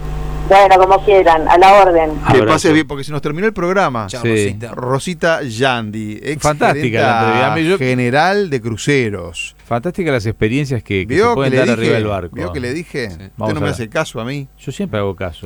Bueno, 0.47 0.77
como 0.77 1.03
quieran, 1.03 1.47
a 1.47 1.57
la 1.57 1.73
orden. 1.81 2.11
Que 2.31 2.43
pases 2.43 2.73
bien, 2.73 2.87
porque 2.87 3.03
se 3.03 3.11
nos 3.11 3.21
terminó 3.21 3.45
el 3.47 3.53
programa. 3.53 4.07
Chao, 4.07 4.21
Sí. 4.23 4.29
Rosita. 4.29 4.71
Rosita 4.73 5.43
Yandy, 5.43 6.19
ex 6.23 6.41
Fantástica 6.41 7.01
la 7.01 7.47
entrevista. 7.57 7.77
General 7.85 8.49
de 8.49 8.61
cruceros. 8.61 9.55
Fantásticas 9.65 10.13
las 10.13 10.25
experiencias 10.25 10.81
que, 10.81 11.05
que 11.05 11.13
se 11.15 11.21
¿Vio 11.21 11.29
que, 11.31 11.35
pueden 11.35 11.51
le 11.51 11.57
dar 11.57 11.67
dije? 11.67 11.79
arriba 11.79 11.93
del 11.95 12.07
barco. 12.07 12.35
¿Vio 12.35 12.53
que 12.53 12.59
le 12.61 12.73
dije? 12.73 13.07
Usted 13.07 13.31
Vamos 13.35 13.53
no 13.55 13.61
me 13.61 13.69
hace 13.69 13.89
caso 13.89 14.21
a 14.21 14.25
mí. 14.25 14.47
Yo 14.57 14.71
siempre 14.71 14.99
hago 14.99 15.13
caso. 15.15 15.45